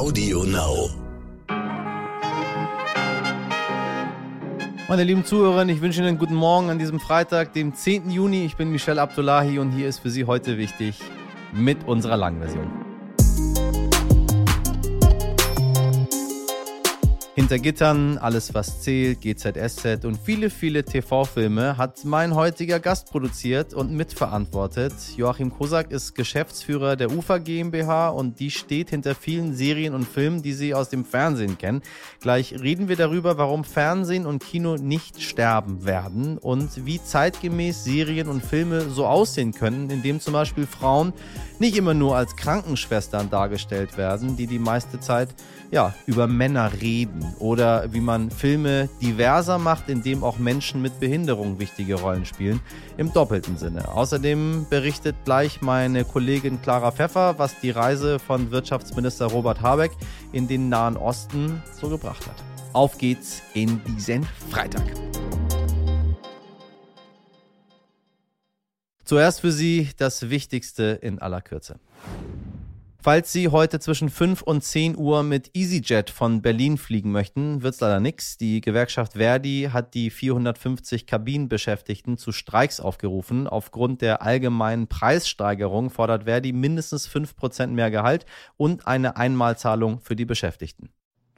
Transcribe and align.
Audio 0.00 0.44
Now. 0.44 0.88
Meine 4.88 5.04
lieben 5.04 5.26
Zuhörer, 5.26 5.68
ich 5.68 5.82
wünsche 5.82 5.98
Ihnen 5.98 6.08
einen 6.08 6.18
guten 6.18 6.36
Morgen 6.36 6.70
an 6.70 6.78
diesem 6.78 6.98
Freitag, 6.98 7.52
dem 7.52 7.74
10. 7.74 8.10
Juni. 8.10 8.46
Ich 8.46 8.56
bin 8.56 8.72
Michel 8.72 8.98
Abdullahi 8.98 9.58
und 9.58 9.72
hier 9.72 9.88
ist 9.88 9.98
für 9.98 10.08
Sie 10.08 10.24
heute 10.24 10.56
wichtig 10.56 10.98
mit 11.52 11.86
unserer 11.86 12.16
Langversion. 12.16 12.79
Hinter 17.50 17.64
Gittern, 17.64 18.18
alles 18.18 18.54
was 18.54 18.80
zählt, 18.80 19.22
GZSZ 19.22 20.04
und 20.04 20.20
viele, 20.24 20.50
viele 20.50 20.84
TV-Filme 20.84 21.76
hat 21.76 22.04
mein 22.04 22.36
heutiger 22.36 22.78
Gast 22.78 23.10
produziert 23.10 23.74
und 23.74 23.90
mitverantwortet. 23.90 24.92
Joachim 25.16 25.52
Kosak 25.52 25.90
ist 25.90 26.14
Geschäftsführer 26.14 26.94
der 26.94 27.10
UFA 27.10 27.38
GmbH 27.38 28.10
und 28.10 28.38
die 28.38 28.52
steht 28.52 28.90
hinter 28.90 29.16
vielen 29.16 29.56
Serien 29.56 29.94
und 29.94 30.06
Filmen, 30.06 30.42
die 30.42 30.52
Sie 30.52 30.74
aus 30.74 30.90
dem 30.90 31.04
Fernsehen 31.04 31.58
kennen. 31.58 31.82
Gleich 32.20 32.52
reden 32.52 32.86
wir 32.86 32.94
darüber, 32.94 33.36
warum 33.36 33.64
Fernsehen 33.64 34.26
und 34.26 34.44
Kino 34.44 34.76
nicht 34.76 35.20
sterben 35.20 35.84
werden 35.84 36.38
und 36.38 36.86
wie 36.86 37.02
zeitgemäß 37.02 37.82
Serien 37.82 38.28
und 38.28 38.44
Filme 38.44 38.90
so 38.90 39.06
aussehen 39.06 39.50
können, 39.50 39.90
indem 39.90 40.20
zum 40.20 40.34
Beispiel 40.34 40.68
Frauen 40.68 41.12
nicht 41.58 41.76
immer 41.76 41.94
nur 41.94 42.16
als 42.16 42.36
Krankenschwestern 42.36 43.28
dargestellt 43.28 43.96
werden, 43.96 44.36
die 44.36 44.46
die 44.46 44.60
meiste 44.60 45.00
Zeit 45.00 45.30
ja, 45.70 45.94
über 46.06 46.26
Männer 46.26 46.72
reden 46.80 47.34
oder 47.38 47.92
wie 47.92 48.00
man 48.00 48.30
Filme 48.30 48.88
diverser 49.00 49.58
macht, 49.58 49.88
indem 49.88 50.24
auch 50.24 50.38
Menschen 50.38 50.82
mit 50.82 50.98
Behinderung 50.98 51.60
wichtige 51.60 51.94
Rollen 51.94 52.26
spielen, 52.26 52.60
im 52.96 53.12
doppelten 53.12 53.56
Sinne. 53.56 53.88
Außerdem 53.88 54.66
berichtet 54.68 55.16
gleich 55.24 55.62
meine 55.62 56.04
Kollegin 56.04 56.60
Clara 56.60 56.90
Pfeffer, 56.90 57.38
was 57.38 57.58
die 57.60 57.70
Reise 57.70 58.18
von 58.18 58.50
Wirtschaftsminister 58.50 59.26
Robert 59.26 59.60
Habeck 59.60 59.92
in 60.32 60.48
den 60.48 60.68
Nahen 60.68 60.96
Osten 60.96 61.62
so 61.80 61.88
gebracht 61.88 62.26
hat. 62.26 62.42
Auf 62.72 62.98
geht's 62.98 63.42
in 63.54 63.80
diesen 63.84 64.24
Freitag. 64.50 64.84
Zuerst 69.04 69.40
für 69.40 69.50
Sie 69.50 69.90
das 69.96 70.30
Wichtigste 70.30 70.98
in 71.02 71.18
aller 71.18 71.40
Kürze. 71.40 71.80
Falls 73.02 73.32
Sie 73.32 73.48
heute 73.48 73.80
zwischen 73.80 74.10
5 74.10 74.42
und 74.42 74.62
10 74.62 74.94
Uhr 74.94 75.22
mit 75.22 75.56
EasyJet 75.56 76.10
von 76.10 76.42
Berlin 76.42 76.76
fliegen 76.76 77.12
möchten, 77.12 77.62
wird's 77.62 77.80
leider 77.80 77.98
nix. 77.98 78.36
Die 78.36 78.60
Gewerkschaft 78.60 79.14
Verdi 79.14 79.70
hat 79.72 79.94
die 79.94 80.10
450 80.10 81.06
Kabinenbeschäftigten 81.06 82.18
zu 82.18 82.30
Streiks 82.30 82.78
aufgerufen. 82.78 83.46
Aufgrund 83.46 84.02
der 84.02 84.20
allgemeinen 84.20 84.86
Preissteigerung 84.86 85.88
fordert 85.88 86.24
Verdi 86.24 86.52
mindestens 86.52 87.08
5% 87.08 87.68
mehr 87.68 87.90
Gehalt 87.90 88.26
und 88.58 88.86
eine 88.86 89.16
Einmalzahlung 89.16 90.00
für 90.00 90.14
die 90.14 90.26
Beschäftigten. 90.26 90.90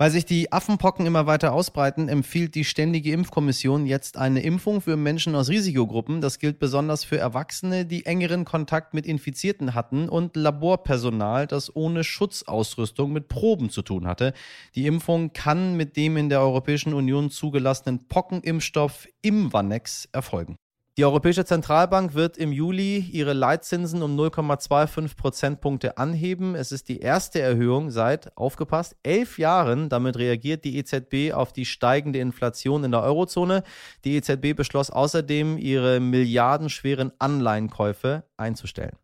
Weil 0.03 0.11
sich 0.11 0.25
die 0.25 0.51
Affenpocken 0.51 1.07
immer 1.07 1.27
weiter 1.27 1.53
ausbreiten, 1.53 2.09
empfiehlt 2.09 2.57
die 2.57 2.65
Ständige 2.65 3.13
Impfkommission 3.13 3.87
jetzt 3.87 4.17
eine 4.17 4.43
Impfung 4.43 4.81
für 4.81 4.97
Menschen 4.97 5.37
aus 5.37 5.49
Risikogruppen. 5.49 6.21
Das 6.21 6.41
gilt 6.41 6.59
besonders 6.59 7.05
für 7.05 7.19
Erwachsene, 7.19 7.87
die 7.87 8.05
engeren 8.05 8.45
Kontakt 8.45 8.95
mit 8.95 9.07
Infizierten 9.07 9.77
hatten 9.77 10.09
und 10.09 10.35
Laborpersonal, 10.35 11.47
das 11.47 11.77
ohne 11.77 12.03
Schutzausrüstung 12.03 13.13
mit 13.13 13.29
Proben 13.29 13.71
zu 13.71 13.83
tun 13.83 14.09
hatte. 14.09 14.33
Die 14.75 14.87
Impfung 14.87 15.35
kann 15.35 15.77
mit 15.77 15.97
dem 15.97 16.17
in 16.17 16.31
der 16.31 16.41
Europäischen 16.41 16.95
Union 16.95 17.31
zugelassenen 17.31 18.09
Pockenimpfstoff 18.09 19.07
Imvanex 19.23 20.09
erfolgen. 20.11 20.57
Die 20.99 21.07
Europäische 21.07 21.47
Zentralbank 21.47 22.13
wird 22.13 22.37
im 22.37 22.53
Juli 22.53 22.99
ihre 22.99 23.33
Leitzinsen 23.33 24.03
um 24.03 24.15
0,25 24.15 25.17
Prozentpunkte 25.17 25.97
anheben. 25.97 26.55
Es 26.55 26.71
ist 26.71 26.91
die 26.91 26.99
erste 26.99 27.41
Erhöhung 27.41 27.91
seit, 27.91 28.37
aufgepasst, 28.37 28.95
elf 29.03 29.39
Jahren. 29.39 29.89
Damit 29.89 30.19
reagiert 30.19 30.67
die 30.67 30.77
EZB 30.77 31.33
auf 31.33 31.55
die 31.55 31.65
steigende 31.65 32.19
Inflation 32.19 32.85
in 32.85 32.91
der 32.91 33.03
Eurozone. 33.03 33.63
Die 34.05 34.17
EZB 34.17 34.55
beschloss 34.55 34.91
außerdem, 34.91 35.57
ihre 35.57 35.99
milliardenschweren 35.99 37.13
Anleihenkäufe 37.19 38.25
einzustellen. 38.37 38.99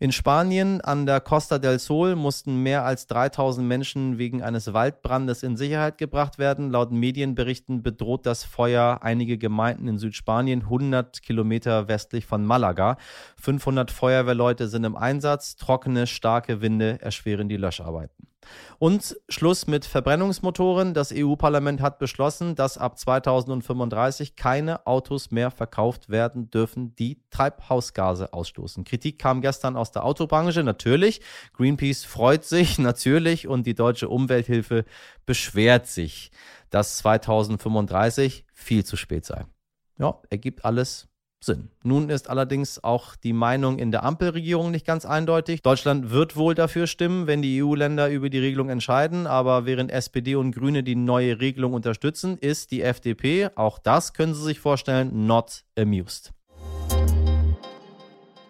In 0.00 0.12
Spanien 0.12 0.80
an 0.80 1.06
der 1.06 1.20
Costa 1.20 1.58
del 1.58 1.80
Sol 1.80 2.14
mussten 2.14 2.62
mehr 2.62 2.84
als 2.84 3.08
3000 3.08 3.66
Menschen 3.66 4.16
wegen 4.16 4.44
eines 4.44 4.72
Waldbrandes 4.72 5.42
in 5.42 5.56
Sicherheit 5.56 5.98
gebracht 5.98 6.38
werden. 6.38 6.70
Laut 6.70 6.92
Medienberichten 6.92 7.82
bedroht 7.82 8.24
das 8.24 8.44
Feuer 8.44 9.00
einige 9.02 9.38
Gemeinden 9.38 9.88
in 9.88 9.98
Südspanien, 9.98 10.62
100 10.62 11.20
Kilometer 11.20 11.88
westlich 11.88 12.26
von 12.26 12.46
Malaga. 12.46 12.96
500 13.42 13.90
Feuerwehrleute 13.90 14.68
sind 14.68 14.84
im 14.84 14.94
Einsatz. 14.94 15.56
Trockene, 15.56 16.06
starke 16.06 16.60
Winde 16.60 17.02
erschweren 17.02 17.48
die 17.48 17.56
Löscharbeiten. 17.56 18.27
Und 18.78 19.16
Schluss 19.28 19.66
mit 19.66 19.84
Verbrennungsmotoren. 19.84 20.94
Das 20.94 21.12
EU-Parlament 21.14 21.80
hat 21.80 21.98
beschlossen, 21.98 22.54
dass 22.54 22.78
ab 22.78 22.98
2035 22.98 24.36
keine 24.36 24.86
Autos 24.86 25.30
mehr 25.30 25.50
verkauft 25.50 26.08
werden 26.08 26.50
dürfen, 26.50 26.94
die 26.94 27.20
Treibhausgase 27.30 28.32
ausstoßen. 28.32 28.84
Kritik 28.84 29.18
kam 29.18 29.40
gestern 29.40 29.76
aus 29.76 29.90
der 29.90 30.04
Autobranche, 30.04 30.62
natürlich. 30.62 31.20
Greenpeace 31.54 32.04
freut 32.04 32.44
sich, 32.44 32.78
natürlich. 32.78 33.48
Und 33.48 33.66
die 33.66 33.74
deutsche 33.74 34.08
Umwelthilfe 34.08 34.84
beschwert 35.26 35.86
sich, 35.86 36.30
dass 36.70 36.98
2035 36.98 38.44
viel 38.54 38.84
zu 38.84 38.96
spät 38.96 39.24
sei. 39.24 39.44
Ja, 39.98 40.20
ergibt 40.30 40.64
alles 40.64 41.08
Sinn. 41.40 41.70
Nun 41.84 42.10
ist 42.10 42.28
allerdings 42.28 42.82
auch 42.82 43.14
die 43.14 43.32
Meinung 43.32 43.78
in 43.78 43.92
der 43.92 44.02
Ampelregierung 44.02 44.70
nicht 44.70 44.86
ganz 44.86 45.04
eindeutig. 45.04 45.62
Deutschland 45.62 46.10
wird 46.10 46.36
wohl 46.36 46.54
dafür 46.54 46.86
stimmen, 46.86 47.26
wenn 47.26 47.42
die 47.42 47.62
EU-Länder 47.62 48.10
über 48.10 48.28
die 48.28 48.38
Regelung 48.38 48.70
entscheiden, 48.70 49.26
aber 49.26 49.64
während 49.64 49.90
SPD 49.90 50.34
und 50.34 50.52
Grüne 50.52 50.82
die 50.82 50.96
neue 50.96 51.40
Regelung 51.40 51.74
unterstützen, 51.74 52.38
ist 52.38 52.70
die 52.72 52.82
FDP, 52.82 53.50
auch 53.54 53.78
das 53.78 54.12
können 54.12 54.34
Sie 54.34 54.42
sich 54.42 54.58
vorstellen, 54.58 55.26
not 55.26 55.64
amused. 55.78 56.32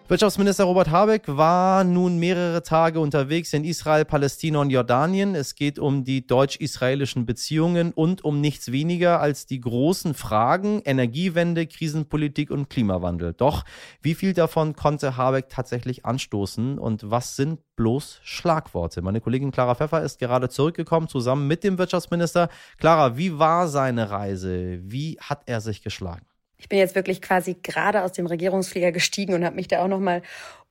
Wirtschaftsminister 0.09 0.63
Robert 0.63 0.89
Habeck 0.89 1.27
war 1.27 1.83
nun 1.83 2.17
mehrere 2.17 2.63
Tage 2.63 2.99
unterwegs 2.99 3.53
in 3.53 3.63
Israel, 3.63 4.05
Palästina 4.05 4.57
und 4.57 4.71
Jordanien. 4.71 5.35
Es 5.35 5.53
geht 5.53 5.77
um 5.77 6.03
die 6.03 6.25
deutsch-israelischen 6.25 7.27
Beziehungen 7.27 7.93
und 7.93 8.23
um 8.23 8.41
nichts 8.41 8.71
weniger 8.71 9.21
als 9.21 9.45
die 9.45 9.61
großen 9.61 10.15
Fragen 10.15 10.81
Energiewende, 10.83 11.67
Krisenpolitik 11.67 12.49
und 12.49 12.71
Klimawandel. 12.71 13.33
Doch 13.33 13.65
wie 14.01 14.15
viel 14.15 14.33
davon 14.33 14.75
konnte 14.75 15.15
Habeck 15.15 15.49
tatsächlich 15.49 16.07
anstoßen 16.07 16.79
und 16.79 17.11
was 17.11 17.35
sind 17.35 17.59
bloß 17.75 18.19
Schlagworte? 18.23 19.03
Meine 19.03 19.21
Kollegin 19.21 19.51
Clara 19.51 19.75
Pfeffer 19.75 20.01
ist 20.01 20.17
gerade 20.17 20.49
zurückgekommen 20.49 21.07
zusammen 21.07 21.45
mit 21.45 21.63
dem 21.63 21.77
Wirtschaftsminister. 21.77 22.49
Clara, 22.79 23.15
wie 23.15 23.37
war 23.37 23.67
seine 23.67 24.09
Reise? 24.09 24.79
Wie 24.81 25.19
hat 25.21 25.43
er 25.45 25.61
sich 25.61 25.83
geschlagen? 25.83 26.28
Ich 26.59 26.69
bin 26.69 26.77
jetzt 26.77 26.95
wirklich 26.95 27.21
quasi 27.21 27.55
gerade 27.55 28.03
aus 28.03 28.11
dem 28.11 28.27
Regierungsflieger 28.27 28.91
gestiegen 28.91 29.33
und 29.33 29.43
habe 29.43 29.55
mich 29.55 29.67
da 29.67 29.83
auch 29.83 29.87
noch 29.87 29.99
mal 29.99 30.21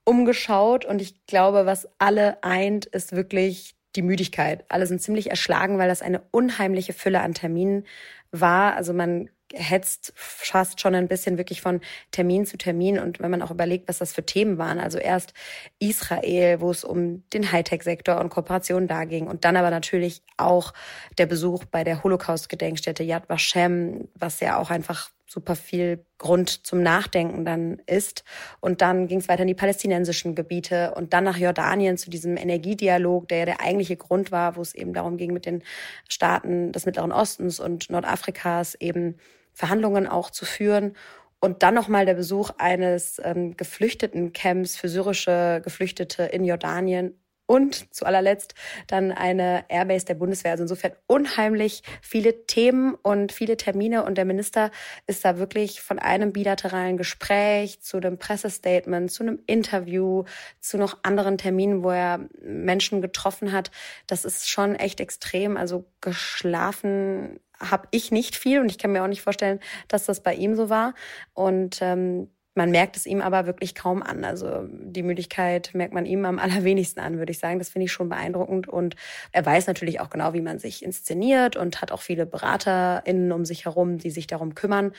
umgeschaut 0.05 0.85
und 0.85 1.01
ich 1.01 1.25
glaube, 1.27 1.65
was 1.65 1.87
alle 1.97 2.43
eint, 2.43 2.85
ist 2.85 3.11
wirklich 3.11 3.75
die 3.95 4.01
Müdigkeit. 4.01 4.65
Alle 4.69 4.87
sind 4.87 5.01
ziemlich 5.01 5.29
erschlagen, 5.29 5.77
weil 5.77 5.89
das 5.89 6.01
eine 6.01 6.21
unheimliche 6.31 6.93
Fülle 6.93 7.21
an 7.21 7.33
Terminen 7.33 7.85
war. 8.31 8.75
Also 8.75 8.93
man 8.93 9.29
hetzt 9.53 10.13
fast 10.15 10.79
schon 10.79 10.93
ein 10.93 11.07
bisschen 11.07 11.37
wirklich 11.37 11.61
von 11.61 11.81
Termin 12.11 12.45
zu 12.45 12.57
Termin. 12.57 12.99
Und 12.99 13.19
wenn 13.19 13.31
man 13.31 13.41
auch 13.41 13.51
überlegt, 13.51 13.89
was 13.89 13.97
das 13.97 14.13
für 14.13 14.25
Themen 14.25 14.57
waren, 14.57 14.79
also 14.79 14.99
erst 14.99 15.33
Israel, 15.79 16.61
wo 16.61 16.69
es 16.69 16.83
um 16.83 17.27
den 17.31 17.51
Hightech-Sektor 17.51 18.19
und 18.19 18.29
Kooperationen 18.29 18.87
da 18.87 19.05
ging 19.05 19.27
und 19.27 19.45
dann 19.45 19.57
aber 19.57 19.71
natürlich 19.71 20.21
auch 20.37 20.73
der 21.17 21.25
Besuch 21.25 21.65
bei 21.65 21.83
der 21.83 22.03
Holocaust-Gedenkstätte 22.03 23.03
Yad 23.03 23.27
Vashem, 23.27 24.07
was 24.13 24.39
ja 24.39 24.57
auch 24.57 24.69
einfach 24.69 25.09
super 25.29 25.55
viel 25.55 26.05
Grund 26.17 26.65
zum 26.65 26.81
Nachdenken 26.81 27.45
dann 27.45 27.81
ist. 27.85 28.23
Und 28.59 28.81
dann 28.81 29.07
ging 29.07 29.19
es 29.19 29.29
weiter 29.29 29.43
in 29.43 29.47
die 29.47 29.53
palästinensischen 29.53 30.33
Gebiete 30.33 30.93
und 30.95 31.13
dann 31.13 31.23
nach 31.23 31.37
Jordanien 31.37 31.97
zu 31.97 32.09
diesem 32.09 32.35
Energiedialog, 32.35 33.27
der 33.27 33.37
ja 33.37 33.45
der 33.45 33.61
eigentliche 33.61 33.95
Grund 33.95 34.31
war, 34.31 34.55
wo 34.55 34.61
es 34.61 34.73
eben 34.73 34.93
darum 34.93 35.17
ging, 35.17 35.31
mit 35.31 35.45
den 35.45 35.63
Staaten 36.09 36.71
des 36.71 36.85
Mittleren 36.85 37.11
Ostens 37.11 37.59
und 37.59 37.91
Nordafrikas 37.91 38.75
eben 38.75 39.17
Verhandlungen 39.53 40.07
auch 40.07 40.31
zu 40.31 40.45
führen. 40.45 40.95
Und 41.39 41.63
dann 41.63 41.75
nochmal 41.75 42.05
der 42.05 42.15
Besuch 42.15 42.49
eines 42.57 43.21
ähm, 43.23 43.55
Geflüchtetencamps 43.55 44.77
für 44.77 44.89
syrische 44.89 45.61
Geflüchtete 45.63 46.23
in 46.23 46.43
Jordanien 46.43 47.18
und 47.49 47.91
zu 47.91 48.05
allerletzt 48.05 48.53
dann 48.85 49.11
eine 49.11 49.65
Airbase 49.69 50.05
der 50.05 50.13
Bundeswehr. 50.13 50.51
Also 50.51 50.65
insofern 50.65 50.91
unheimlich 51.07 51.81
viele 51.99 52.45
Themen 52.45 52.93
und 52.93 53.31
viele 53.31 53.57
Termine 53.57 54.03
und 54.03 54.19
der 54.19 54.25
Minister 54.25 54.69
ist 55.07 55.25
da 55.25 55.39
wirklich 55.39 55.81
von 55.81 55.97
einem 55.97 56.31
bilateralen 56.31 56.95
Gespräch 56.95 57.81
zu 57.81 57.97
einem 57.97 58.19
Pressestatement, 58.19 59.11
zu 59.11 59.23
einem 59.23 59.39
Interview, 59.47 60.25
zu 60.59 60.77
noch 60.77 60.99
anderen 61.01 61.39
Terminen, 61.39 61.83
wo 61.83 61.89
er 61.89 62.29
Menschen 62.39 63.01
getroffen 63.01 63.51
hat. 63.51 63.71
Das 64.05 64.25
ist 64.25 64.47
schon 64.47 64.75
echt 64.75 64.99
extrem. 64.99 65.57
Also 65.57 65.85
geschlafen 66.01 67.39
habe 67.59 67.87
ich 67.89 68.11
nicht 68.11 68.35
viel 68.35 68.59
und 68.59 68.69
ich 68.69 68.77
kann 68.77 68.91
mir 68.91 69.03
auch 69.03 69.07
nicht 69.07 69.23
vorstellen, 69.23 69.59
dass 69.87 70.05
das 70.05 70.21
bei 70.21 70.35
ihm 70.35 70.53
so 70.53 70.69
war. 70.69 70.93
Und 71.33 71.79
ähm, 71.81 72.29
Man 72.59 72.71
merkt 72.71 72.97
es 72.97 73.05
ihm 73.05 73.21
aber 73.21 73.45
wirklich 73.45 73.73
kaum 73.73 74.03
an. 74.03 74.25
Also 74.25 74.67
die 74.69 75.01
Müdigkeit 75.01 75.69
merkt 75.73 75.93
man 75.93 76.05
ihm 76.05 76.25
am 76.25 76.39
allerwenigsten 76.39 76.99
an, 76.99 77.17
würde 77.17 77.31
ich 77.31 77.39
sagen. 77.39 77.57
Das 77.57 77.69
finde 77.69 77.85
ich 77.85 77.93
schon 77.93 78.09
beeindruckend. 78.09 78.67
Und 78.67 78.97
er 79.31 79.45
weiß 79.45 79.67
natürlich 79.67 80.01
auch 80.01 80.09
genau, 80.09 80.33
wie 80.33 80.41
man 80.41 80.59
sich 80.59 80.83
inszeniert 80.83 81.55
und 81.55 81.79
hat 81.81 81.93
auch 81.93 82.01
viele 82.01 82.25
BeraterInnen 82.25 83.31
um 83.31 83.45
sich 83.45 83.63
herum, 83.63 83.97
die 83.97 84.09
sich 84.09 84.27
darum 84.27 84.55
kümmern. 84.55 84.91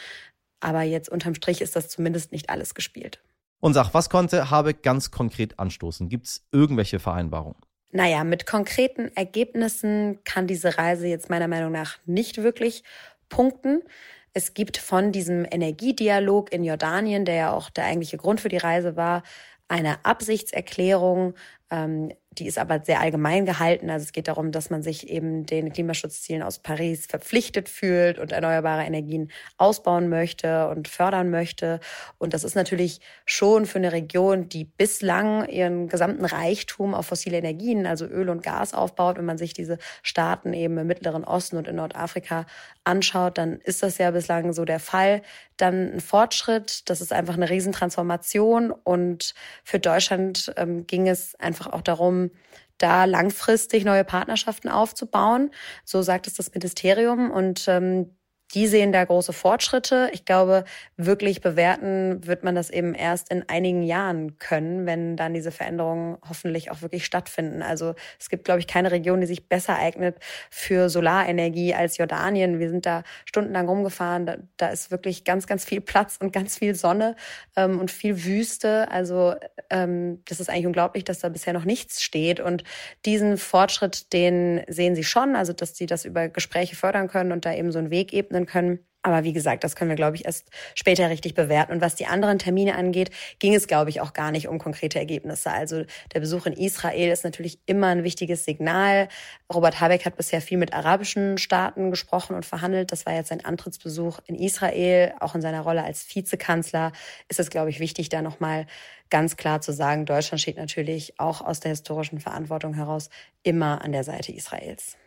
Aber 0.61 0.81
jetzt 0.81 1.11
unterm 1.11 1.35
Strich 1.35 1.61
ist 1.61 1.77
das 1.77 1.91
zumindest 1.91 2.33
nicht 2.33 2.49
alles 2.49 2.75
gespielt. 2.75 3.21
Und 3.61 3.75
sag, 3.75 3.93
was 3.93 4.09
konnte 4.09 4.51
Habeck 4.51 4.83
ganz 4.83 5.11
konkret 5.11 5.59
anstoßen? 5.59 6.09
Gibt 6.09 6.29
es 6.29 6.47
irgendwelche 6.53 6.99
Vereinbarungen? 6.99 7.61
Naja, 7.93 8.25
mit 8.25 8.47
konkreten 8.47 9.11
Ergebnissen 9.17 10.21
kann 10.25 10.47
diese 10.47 10.79
Reise 10.79 11.09
jetzt 11.09 11.29
meiner 11.29 11.49
Meinung 11.49 11.73
nach 11.73 11.99
nicht 12.07 12.43
wirklich 12.43 12.85
punkten. 13.29 13.83
Es 14.33 14.55
gibt 14.55 14.77
von 14.77 15.13
diesem 15.13 15.45
Energiedialog 15.51 16.53
in 16.53 16.65
Jordanien, 16.65 17.25
der 17.25 17.35
ja 17.35 17.53
auch 17.53 17.71
der 17.71 17.85
eigentliche 17.85 18.17
Grund 18.17 18.41
für 18.41 18.49
die 18.49 18.57
Reise 18.59 18.97
war, 18.97 19.23
eine 19.69 20.05
Absichtserklärung, 20.05 21.35
ähm, 21.71 22.13
die 22.39 22.47
ist 22.47 22.59
aber 22.59 22.81
sehr 22.85 23.01
allgemein 23.01 23.45
gehalten. 23.45 23.91
Also 23.91 24.05
es 24.05 24.13
geht 24.13 24.29
darum, 24.29 24.53
dass 24.53 24.71
man 24.71 24.83
sich 24.83 25.09
eben 25.09 25.47
den 25.47 25.73
Klimaschutzzielen 25.73 26.45
aus 26.45 26.61
Paris 26.61 27.07
verpflichtet 27.07 27.69
fühlt 27.69 28.21
und 28.21 28.31
erneuerbare 28.31 28.85
Energien 28.85 29.33
ausbauen 29.57 30.09
möchte 30.09 30.69
und 30.69 30.87
fördern 30.87 31.31
möchte. 31.31 31.81
Und 32.19 32.33
das 32.33 32.45
ist 32.45 32.55
natürlich 32.55 33.01
schon 33.27 33.67
für 33.67 33.79
eine 33.79 33.93
Region, 33.93 34.49
die 34.49 34.65
bislang 34.65 35.49
ihren 35.49 35.89
gesamten 35.89 36.25
Reichtum 36.25 36.95
auf 36.95 37.07
fossile 37.07 37.39
Energien, 37.39 37.85
also 37.85 38.07
Öl 38.07 38.29
und 38.29 38.45
Gas 38.45 38.75
aufbaut. 38.75 39.19
Wenn 39.19 39.25
man 39.25 39.39
sich 39.39 39.53
diese 39.53 39.79
Staaten 40.05 40.53
eben 40.53 40.79
im 40.79 40.87
Mittleren 40.87 41.25
Osten 41.25 41.57
und 41.57 41.67
in 41.67 41.77
Nordafrika 41.77 42.47
anschaut, 42.85 43.39
dann 43.39 43.59
ist 43.59 43.83
das 43.83 43.99
ja 43.99 44.13
bislang 44.13 44.53
so 44.53 44.65
der 44.65 44.79
Fall. 44.79 45.23
Dann 45.57 45.95
ein 45.95 46.01
Fortschritt, 46.01 46.89
das 46.89 47.01
ist 47.01 47.13
einfach 47.13 47.35
eine 47.35 47.51
Riesentransformation. 47.51 48.71
Und 48.71 49.35
für 49.65 49.81
Deutschland 49.81 50.53
ähm, 50.57 50.87
ging 50.87 51.09
es 51.09 51.35
einfach 51.35 51.67
auch 51.67 51.83
darum, 51.83 52.30
da 52.79 53.05
langfristig 53.05 53.85
neue 53.85 54.05
Partnerschaften 54.05 54.69
aufzubauen. 54.69 55.51
So 55.85 56.03
sagt 56.03 56.27
es 56.27 56.35
das 56.35 56.53
Ministerium. 56.53 57.31
Und 57.31 57.67
ähm, 57.69 58.17
die 58.55 58.67
sehen 58.67 58.91
da 58.93 59.05
große 59.05 59.33
Fortschritte. 59.33 60.11
Ich 60.13 60.25
glaube, 60.25 60.65
wirklich 60.97 61.41
bewerten 61.41 62.27
wird 62.27 62.43
man 62.43 62.55
das 62.55 62.71
eben 62.71 62.95
erst 62.95 63.31
in 63.31 63.49
einigen 63.49 63.83
Jahren 63.83 64.39
können, 64.39 64.87
wenn 64.87 65.17
dann 65.17 65.35
diese 65.35 65.53
Veränderungen 65.53 66.19
hoffentlich 66.29 66.71
auch 66.71 66.83
wirklich 66.83 67.05
stattfinden. 67.05 67.63
Also 67.63 67.95
es 68.19 68.29
gibt, 68.29 68.45
glaube 68.45 68.61
ich, 68.61 68.67
keine 68.67 68.91
Region, 68.91 69.21
die 69.21 69.27
sich 69.27 69.49
besser 69.49 69.77
eignet 69.77 70.17
für 70.51 70.89
Solarenergie 70.89 71.75
als 71.75 71.97
Jordanien. 71.97 72.59
Wir 72.59 72.71
sind 72.71 72.87
da 72.87 73.05
stundenlang 73.25 73.69
rumgefahren. 73.69 74.27
Da, 74.27 74.37
da 74.57 74.69
ist 74.69 74.91
wirklich 74.91 75.25
ganz, 75.25 75.47
ganz 75.47 75.65
viel 75.65 75.81
Platz 75.81 76.19
und 76.21 76.33
ganz 76.33 76.59
viel 76.59 76.75
Sonne 76.75 77.15
ähm, 77.57 77.79
und 77.79 77.91
viel 77.91 78.25
Wüste. 78.25 78.91
Also 78.91 79.35
ähm, 79.71 80.23
das 80.29 80.41
ist 80.41 80.51
eigentlich 80.51 80.67
unglaublich, 80.67 81.05
dass 81.05 81.21
da 81.21 81.29
bisher 81.29 81.53
noch 81.53 81.65
nichts 81.65 82.03
steht. 82.03 82.41
Und 82.41 82.65
diesen 83.07 83.39
Fortschritt, 83.39 84.13
den 84.13 84.63
sehen 84.67 84.97
sie 84.97 85.05
schon, 85.05 85.37
also 85.37 85.53
dass 85.53 85.77
sie 85.77 85.87
das 85.87 86.05
über 86.05 86.29
Gespräche 86.29 86.75
fördern 86.75 87.07
können 87.07 87.31
und 87.31 87.45
da 87.45 87.55
eben 87.55 87.71
so 87.71 87.79
einen 87.79 87.91
Weg 87.91 88.13
ebnen 88.13 88.40
einordnen 88.41 88.47
können. 88.47 88.79
Aber 89.03 89.25
wie 89.25 89.33
gesagt, 89.33 89.65
das 89.65 89.77
können 89.77 89.89
wir, 89.89 89.97
glaube 89.97 90.17
ich, 90.17 90.27
erst 90.27 90.51
später 90.75 91.09
richtig 91.09 91.33
bewerten. 91.33 91.73
Und 91.73 91.81
was 91.81 91.95
die 91.95 92.05
anderen 92.05 92.39
Termine 92.39 92.75
angeht, 92.75 93.11
ging 93.39 93.55
es, 93.55 93.67
glaube 93.67 93.89
ich, 93.89 94.03
auch 94.03 94.13
gar 94.13 94.31
nicht 94.31 94.47
um 94.47 94.59
konkrete 94.59 94.99
Ergebnisse. 94.99 95.51
Also 95.51 95.85
der 96.13 96.21
Besuch 96.21 96.45
in 96.45 96.53
Israel 96.53 97.11
ist 97.11 97.25
natürlich 97.25 97.61
immer 97.65 97.87
ein 97.87 98.05
wichtiges 98.05 98.45
Signal. 98.45 99.09
Robert 99.51 99.81
Habeck 99.81 100.05
hat 100.05 100.19
bisher 100.19 100.43
viel 100.43 100.59
mit 100.59 100.75
arabischen 100.75 101.39
Staaten 101.39 101.91
gesprochen 101.91 102.37
und 102.37 102.45
verhandelt. 102.45 102.93
Das 102.93 103.07
war 103.07 103.15
jetzt 103.15 103.29
sein 103.29 103.43
Antrittsbesuch 103.43 104.19
in 104.27 104.35
Israel. 104.35 105.15
Auch 105.21 105.35
in 105.35 105.41
seiner 105.41 105.63
Rolle 105.63 105.83
als 105.83 106.07
Vizekanzler 106.15 106.93
ist 107.31 107.41
es, 107.41 107.49
glaube 107.49 107.71
ich, 107.71 107.81
wichtig, 107.81 108.11
da 108.11 108.21
nochmal 108.21 108.67
ganz 109.09 109.39
klar 109.39 109.63
zu 109.63 109.73
sagen, 109.73 110.05
Deutschland 110.05 110.43
steht 110.43 110.59
natürlich 110.59 111.19
auch 111.19 111.41
aus 111.41 111.61
der 111.61 111.71
historischen 111.71 112.21
Verantwortung 112.21 112.75
heraus 112.75 113.09
immer 113.43 113.83
an 113.83 113.93
der 113.93 114.05
Seite 114.05 114.31
Israels. 114.31 114.99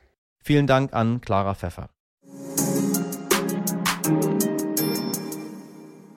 Vielen 0.44 0.66
Dank 0.66 0.94
an 0.94 1.22
Clara 1.22 1.54
Pfeffer. 1.54 1.90
Thank 4.04 4.44
you. 4.44 4.53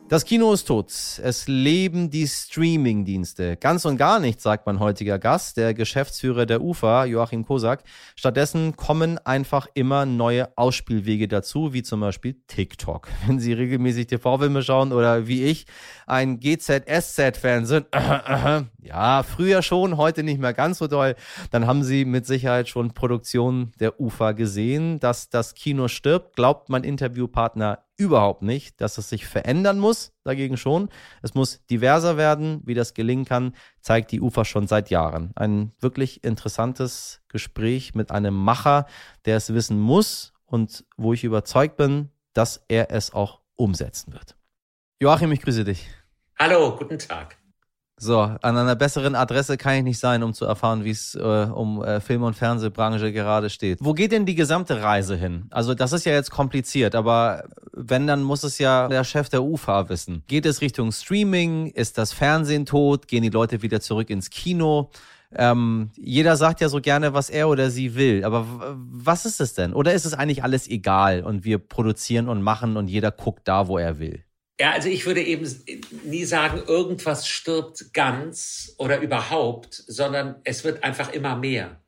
Das 0.08 0.24
Kino 0.24 0.52
ist 0.52 0.66
tot. 0.66 0.92
Es 1.20 1.48
leben 1.48 2.10
die 2.10 2.28
Streaming-Dienste. 2.28 3.56
Ganz 3.56 3.84
und 3.84 3.96
gar 3.96 4.20
nicht, 4.20 4.40
sagt 4.40 4.64
mein 4.64 4.78
heutiger 4.78 5.18
Gast, 5.18 5.56
der 5.56 5.74
Geschäftsführer 5.74 6.46
der 6.46 6.62
UFA, 6.62 7.06
Joachim 7.06 7.44
Kosak. 7.44 7.82
Stattdessen 8.14 8.76
kommen 8.76 9.18
einfach 9.18 9.66
immer 9.74 10.06
neue 10.06 10.56
Ausspielwege 10.56 11.26
dazu, 11.26 11.72
wie 11.72 11.82
zum 11.82 11.98
Beispiel 11.98 12.36
TikTok. 12.46 13.08
Wenn 13.26 13.40
Sie 13.40 13.52
regelmäßig 13.52 14.06
TV-Filme 14.06 14.62
schauen 14.62 14.92
oder 14.92 15.26
wie 15.26 15.42
ich 15.42 15.66
ein 16.06 16.38
GZSZ-Fan 16.38 17.66
sind, 17.66 17.88
ja, 18.80 19.24
früher 19.24 19.62
schon, 19.62 19.96
heute 19.96 20.22
nicht 20.22 20.38
mehr 20.38 20.54
ganz 20.54 20.78
so 20.78 20.86
doll, 20.86 21.16
dann 21.50 21.66
haben 21.66 21.82
Sie 21.82 22.04
mit 22.04 22.26
Sicherheit 22.26 22.68
schon 22.68 22.94
Produktionen 22.94 23.72
der 23.80 24.00
UFA 24.00 24.32
gesehen. 24.32 25.00
Dass 25.00 25.30
das 25.30 25.54
Kino 25.54 25.88
stirbt, 25.88 26.36
glaubt 26.36 26.68
mein 26.68 26.84
Interviewpartner 26.84 27.80
überhaupt 27.96 28.42
nicht, 28.42 28.80
dass 28.80 28.98
es 28.98 29.08
sich 29.08 29.26
verändern 29.26 29.78
muss, 29.78 30.12
dagegen 30.24 30.56
schon. 30.56 30.88
Es 31.22 31.34
muss 31.34 31.64
diverser 31.66 32.16
werden. 32.16 32.60
Wie 32.64 32.74
das 32.74 32.94
gelingen 32.94 33.24
kann, 33.24 33.54
zeigt 33.80 34.12
die 34.12 34.20
UFA 34.20 34.44
schon 34.44 34.66
seit 34.66 34.90
Jahren. 34.90 35.32
Ein 35.34 35.72
wirklich 35.80 36.24
interessantes 36.24 37.22
Gespräch 37.28 37.94
mit 37.94 38.10
einem 38.10 38.34
Macher, 38.34 38.86
der 39.24 39.36
es 39.36 39.52
wissen 39.52 39.80
muss 39.80 40.32
und 40.44 40.84
wo 40.96 41.12
ich 41.12 41.24
überzeugt 41.24 41.76
bin, 41.76 42.10
dass 42.32 42.64
er 42.68 42.90
es 42.90 43.12
auch 43.12 43.40
umsetzen 43.56 44.12
wird. 44.12 44.36
Joachim, 45.00 45.32
ich 45.32 45.42
grüße 45.42 45.64
dich. 45.64 45.88
Hallo, 46.38 46.76
guten 46.76 46.98
Tag. 46.98 47.36
So, 47.98 48.20
an 48.20 48.38
einer 48.42 48.76
besseren 48.76 49.14
Adresse 49.14 49.56
kann 49.56 49.76
ich 49.76 49.82
nicht 49.82 49.98
sein, 49.98 50.22
um 50.22 50.34
zu 50.34 50.44
erfahren, 50.44 50.84
wie 50.84 50.90
es 50.90 51.14
äh, 51.14 51.18
um 51.18 51.82
äh, 51.82 52.00
Film- 52.00 52.24
und 52.24 52.34
Fernsehbranche 52.34 53.10
gerade 53.10 53.48
steht. 53.48 53.78
Wo 53.80 53.94
geht 53.94 54.12
denn 54.12 54.26
die 54.26 54.34
gesamte 54.34 54.82
Reise 54.82 55.16
hin? 55.16 55.46
Also 55.50 55.74
das 55.74 55.94
ist 55.94 56.04
ja 56.04 56.12
jetzt 56.12 56.30
kompliziert, 56.30 56.94
aber 56.94 57.44
wenn, 57.72 58.06
dann 58.06 58.22
muss 58.22 58.44
es 58.44 58.58
ja 58.58 58.88
der 58.88 59.02
Chef 59.02 59.30
der 59.30 59.42
UFA 59.42 59.88
wissen. 59.88 60.22
Geht 60.26 60.44
es 60.44 60.60
Richtung 60.60 60.92
Streaming? 60.92 61.68
Ist 61.68 61.96
das 61.96 62.12
Fernsehen 62.12 62.66
tot? 62.66 63.08
Gehen 63.08 63.22
die 63.22 63.30
Leute 63.30 63.62
wieder 63.62 63.80
zurück 63.80 64.10
ins 64.10 64.28
Kino? 64.28 64.90
Ähm, 65.34 65.90
jeder 65.96 66.36
sagt 66.36 66.60
ja 66.60 66.68
so 66.68 66.82
gerne, 66.82 67.14
was 67.14 67.30
er 67.30 67.48
oder 67.48 67.70
sie 67.70 67.94
will. 67.94 68.24
Aber 68.24 68.46
was 68.76 69.24
ist 69.24 69.40
es 69.40 69.54
denn? 69.54 69.72
Oder 69.72 69.94
ist 69.94 70.04
es 70.04 70.12
eigentlich 70.12 70.44
alles 70.44 70.68
egal 70.68 71.24
und 71.24 71.44
wir 71.44 71.58
produzieren 71.58 72.28
und 72.28 72.42
machen 72.42 72.76
und 72.76 72.88
jeder 72.88 73.10
guckt 73.10 73.48
da, 73.48 73.68
wo 73.68 73.78
er 73.78 73.98
will? 73.98 74.25
Ja, 74.58 74.70
also 74.70 74.88
ich 74.88 75.04
würde 75.04 75.22
eben 75.22 75.46
nie 76.04 76.24
sagen, 76.24 76.62
irgendwas 76.66 77.28
stirbt 77.28 77.92
ganz 77.92 78.74
oder 78.78 79.00
überhaupt, 79.00 79.74
sondern 79.74 80.36
es 80.44 80.64
wird 80.64 80.82
einfach 80.82 81.12
immer 81.12 81.36
mehr. 81.36 81.82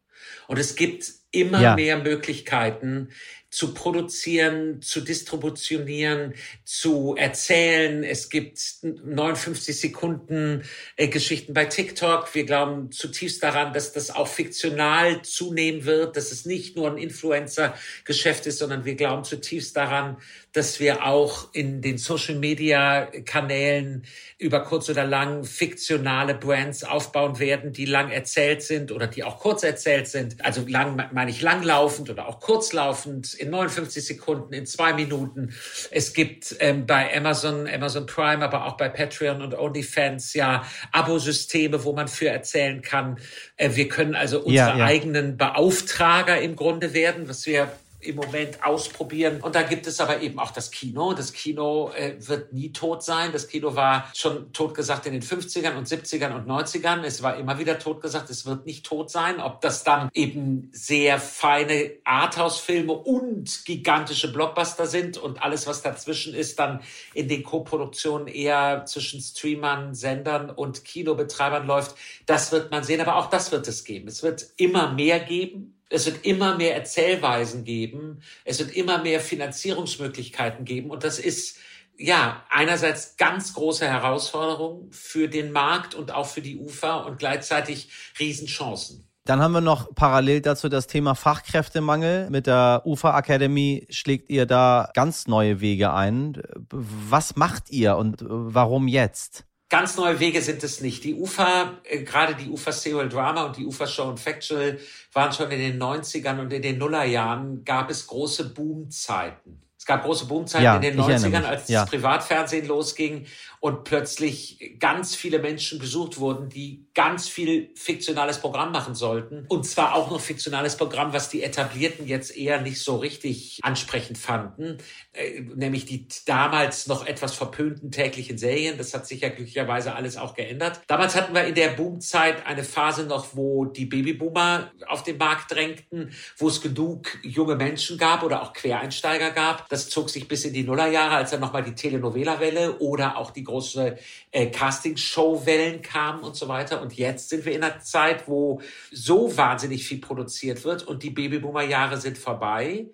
Und 0.49 0.59
es 0.59 0.77
gibt 0.77 1.11
immer 1.31 1.61
ja. 1.61 1.75
mehr 1.75 1.99
Möglichkeiten, 1.99 3.09
zu 3.51 3.73
produzieren, 3.73 4.83
zu 4.83 5.01
distributionieren, 5.01 6.35
zu 6.65 7.15
erzählen. 7.17 8.05
Es 8.05 8.29
gibt 8.29 8.61
59 8.83 9.81
Sekunden 9.81 10.65
äh, 10.97 11.09
Geschichten 11.09 11.55
bei 11.55 11.65
TikTok. 11.65 12.35
Wir 12.35 12.45
glauben 12.45 12.93
zutiefst 12.93 13.43
daran, 13.43 13.73
dass 13.73 13.93
das 13.93 14.11
auch 14.11 14.29
fiktional 14.29 15.23
zunehmen 15.23 15.87
wird, 15.87 16.17
dass 16.17 16.31
es 16.31 16.45
nicht 16.45 16.77
nur 16.77 16.91
ein 16.91 16.99
Influencer-Geschäft 16.99 18.47
ist, 18.47 18.59
sondern 18.59 18.85
wir 18.85 18.97
glauben 18.97 19.25
zutiefst 19.25 19.77
daran, 19.77 20.19
dass 20.53 20.81
wir 20.81 21.07
auch 21.07 21.55
in 21.55 21.81
den 21.81 21.99
Social-Media-Kanälen 21.99 24.05
über 24.39 24.65
kurz 24.65 24.91
oder 24.91 25.05
lang 25.05 25.45
fiktionale 25.45 26.35
Brands 26.35 26.85
aufbauen 26.85 27.39
werden, 27.39 27.73
die 27.73 27.87
lang 27.87 28.11
erzählt 28.11 28.63
sind 28.63 28.93
oder 28.93 29.07
die 29.07 29.25
auch 29.25 29.39
kurz 29.39 29.63
erzählt 29.63 30.09
sind. 30.09 30.45
Also 30.45 30.65
lang 30.67 31.09
meine 31.13 31.31
ich 31.31 31.41
langlaufend 31.41 32.11
oder 32.11 32.29
auch 32.29 32.41
kurzlaufend 32.41 33.38
in 33.39 33.51
59 33.51 34.05
Sekunden, 34.05 34.53
in 34.53 34.67
zwei 34.67 34.93
Minuten. 34.93 35.55
Es 35.91 36.13
gibt 36.13 36.57
ähm, 36.61 36.87
bei 36.87 37.15
Amazon, 37.17 37.67
Amazon 37.67 38.07
Prime, 38.07 38.45
aber 38.45 38.67
auch 38.67 38.77
bei 38.77 38.89
Patreon 38.89 39.43
und 39.43 39.55
OnlyFans 39.55 40.35
ja 40.35 40.65
Abosysteme, 40.93 41.85
wo 41.85 41.93
man 41.93 42.09
für 42.09 42.29
erzählen 42.29 42.83
kann. 42.83 43.19
Äh, 43.57 43.71
wir 43.75 43.89
können 43.89 44.15
also 44.15 44.39
unsere 44.39 44.71
ja, 44.71 44.77
ja. 44.79 44.85
eigenen 44.85 45.37
Beauftrager 45.37 46.41
im 46.41 46.57
Grunde 46.57 46.95
werden, 46.95 47.29
was 47.29 47.47
wir 47.47 47.71
im 48.01 48.17
Moment 48.17 48.65
ausprobieren. 48.65 49.41
Und 49.41 49.57
da 49.57 49.63
gibt 49.63 49.87
es 49.89 50.01
aber 50.01 50.21
eben 50.21 50.39
auch 50.39 50.53
das 50.53 50.71
Kino. 50.71 51.15
Das 51.15 51.33
Kino 51.33 51.91
äh, 51.97 52.15
wird 52.19 52.53
nie 52.53 52.73
tot 52.73 53.03
sein. 53.03 53.33
Das 53.33 53.49
Kino 53.49 53.75
war 53.75 54.09
schon 54.15 54.53
tot 54.53 54.75
gesagt 54.75 55.07
in 55.07 55.15
den 55.15 55.23
50ern 55.23 55.77
und 55.77 55.89
70ern 55.89 56.35
und 56.35 56.47
90ern. 56.47 57.03
Es 57.03 57.23
war 57.23 57.37
immer 57.37 57.59
wieder 57.59 57.79
tot 57.81 58.01
gesagt, 58.01 58.31
es 58.31 58.47
wird 58.47 58.67
nicht 58.67 58.87
tot 58.87 59.11
sein. 59.11 59.41
Ob 59.41 59.61
das 59.63 59.83
dann 59.83 60.11
eben 60.15 60.71
sehr 60.73 61.19
feine 61.19 61.91
Arthouse-Filme 62.05 62.93
und 62.93 63.65
gigantische 63.65 64.33
Blockbuster 64.33 64.87
sind 64.87 65.19
und 65.19 65.43
alles, 65.43 65.67
was 65.67 65.83
dazwischen 65.83 66.35
ist, 66.35 66.61
dann 66.61 66.81
in 67.15 67.27
den 67.27 67.43
Co-Produktionen 67.43 68.29
eher 68.29 68.85
zwischen 68.87 69.21
Streamern, 69.21 69.95
Sendern 69.95 70.51
und 70.51 70.85
Kinobetreibern 70.85 71.67
läuft, 71.67 71.97
das 72.27 72.53
wird 72.53 72.71
man 72.71 72.85
sehen. 72.85 73.01
Aber 73.01 73.17
auch 73.17 73.29
das 73.29 73.51
wird 73.51 73.67
es 73.67 73.83
geben. 73.83 74.07
Es 74.07 74.23
wird 74.23 74.47
immer 74.57 74.93
mehr 74.93 75.19
geben 75.19 75.75
es 75.91 76.07
wird 76.07 76.25
immer 76.25 76.57
mehr 76.57 76.75
Erzählweisen 76.75 77.65
geben. 77.65 78.21
Es 78.45 78.59
wird 78.59 78.73
immer 78.73 78.99
mehr 78.99 79.21
Finanzierungsmöglichkeiten 79.21 80.65
geben. 80.65 80.91
Und 80.91 81.05
das 81.05 81.19
ist 81.19 81.59
ja, 81.99 82.45
einerseits 82.49 83.17
ganz 83.17 83.55
große 83.55 83.87
Herausforderung 83.87 84.89
für 84.93 85.29
den 85.29 85.51
Markt 85.51 85.95
und 85.97 86.15
auch 86.15 86.27
für 86.27 86.41
die 86.41 86.57
UFA 86.57 86.99
und 86.99 87.19
gleichzeitig 87.19 87.91
Riesenchancen. 88.21 89.05
Dann 89.25 89.41
haben 89.41 89.53
wir 89.53 89.61
noch 89.61 89.95
parallel 89.95 90.41
dazu 90.41 90.71
das 90.71 90.87
Thema 90.87 91.15
Fachkräftemangel. 91.15 92.31
Mit 92.31 92.47
der 92.47 92.83
UFA 92.87 93.19
Academy 93.19 93.87
schlägt 93.91 94.31
ihr 94.31 94.47
da 94.47 94.91
ganz 94.95 95.27
neue 95.27 95.61
Wege 95.61 95.93
ein. 95.93 96.41
Was 96.71 97.37
macht 97.37 97.69
ihr 97.69 97.97
und 97.97 98.25
warum 98.27 98.89
jetzt? 98.89 99.48
Ganz 99.71 99.97
neue 99.97 100.19
Wege 100.19 100.41
sind 100.41 100.65
es 100.65 100.81
nicht. 100.81 101.05
Die 101.05 101.15
UFA, 101.15 101.79
äh, 101.85 102.03
gerade 102.03 102.35
die 102.35 102.49
UFA 102.49 102.73
Serial 102.73 103.09
Drama 103.09 103.45
und 103.45 103.57
die 103.59 103.67
UFA 103.67 103.87
Show 103.87 104.09
and 104.09 104.19
Factual 104.19 104.79
waren 105.13 105.33
schon 105.33 105.51
in 105.51 105.59
den 105.59 105.79
90ern 105.79 106.41
und 106.41 106.53
in 106.53 106.63
den 106.63 106.79
Nullerjahren 106.79 107.65
gab 107.65 107.91
es 107.91 108.07
große 108.07 108.55
Boomzeiten 108.55 109.68
gab 109.89 110.05
große 110.05 110.27
Boomzeiten 110.27 110.65
ja, 110.65 110.77
in 110.77 110.83
den 110.83 111.01
90ern, 111.01 111.45
als 111.45 111.69
ja. 111.69 111.81
das 111.81 111.91
Privatfernsehen 111.91 112.67
losging 112.69 113.27
und 113.61 113.85
plötzlich 113.85 114.77
ganz 114.79 115.17
viele 115.17 115.41
Menschen 115.41 115.81
gesucht 115.81 116.19
wurden, 116.19 116.49
die 116.49 116.87
ganz 116.95 117.29
viel 117.29 117.71
fiktionales 117.75 118.39
Programm 118.39 118.71
machen 118.71 118.95
sollten. 118.95 119.47
Und 119.49 119.67
zwar 119.67 119.95
auch 119.95 120.11
noch 120.11 120.21
fiktionales 120.21 120.77
Programm, 120.77 121.13
was 121.13 121.29
die 121.29 121.43
Etablierten 121.43 122.07
jetzt 122.07 122.37
eher 122.37 122.61
nicht 122.61 122.83
so 122.83 122.97
richtig 122.97 123.61
ansprechend 123.63 124.19
fanden, 124.19 124.79
äh, 125.13 125.41
nämlich 125.41 125.87
die 125.87 126.07
damals 126.27 126.87
noch 126.87 127.07
etwas 127.07 127.35
verpönten 127.35 127.91
täglichen 127.91 128.37
Serien. 128.37 128.79
Das 128.79 128.95
hat 128.95 129.07
sich 129.07 129.23
ja 129.23 129.29
glücklicherweise 129.29 129.95
alles 129.95 130.17
auch 130.17 130.35
geändert. 130.35 130.81
Damals 130.87 131.17
hatten 131.17 131.35
wir 131.35 131.45
in 131.45 131.55
der 131.55 131.69
Boomzeit 131.69 132.47
eine 132.47 132.63
Phase 132.63 133.05
noch, 133.05 133.35
wo 133.35 133.65
die 133.65 133.87
Babyboomer 133.87 134.71
auf 134.87 135.03
den 135.03 135.17
Markt 135.17 135.51
drängten, 135.51 136.13
wo 136.37 136.49
es 136.49 136.61
genug 136.61 137.19
junge 137.23 137.57
Menschen 137.57 137.97
gab 137.97 138.23
oder 138.23 138.43
auch 138.43 138.53
Quereinsteiger 138.53 139.31
gab. 139.31 139.69
Das 139.69 139.78
das 139.79 139.91
zog 139.91 140.11
sich 140.11 140.27
bis 140.27 140.45
in 140.45 140.53
die 140.53 140.65
Nullerjahre, 140.65 141.15
als 141.15 141.31
dann 141.31 141.41
nochmal 141.41 141.63
die 141.63 141.75
Telenovela-Welle 141.75 142.79
oder 142.79 143.17
auch 143.17 143.31
die 143.31 143.45
große 143.45 143.97
äh, 144.33 144.47
Casting-Show-Wellen 144.47 145.83
kamen 145.83 146.25
und 146.25 146.35
so 146.35 146.49
weiter. 146.49 146.83
Und 146.83 146.95
jetzt 146.95 147.29
sind 147.29 147.45
wir 147.45 147.53
in 147.53 147.63
einer 147.63 147.79
Zeit, 147.79 148.27
wo 148.27 148.61
so 148.91 149.37
wahnsinnig 149.37 149.87
viel 149.87 149.99
produziert 149.99 150.65
wird 150.65 150.83
und 150.83 151.05
die 151.05 151.11
Babyboomer-Jahre 151.11 151.97
sind 151.97 152.19
vorbei. 152.19 152.87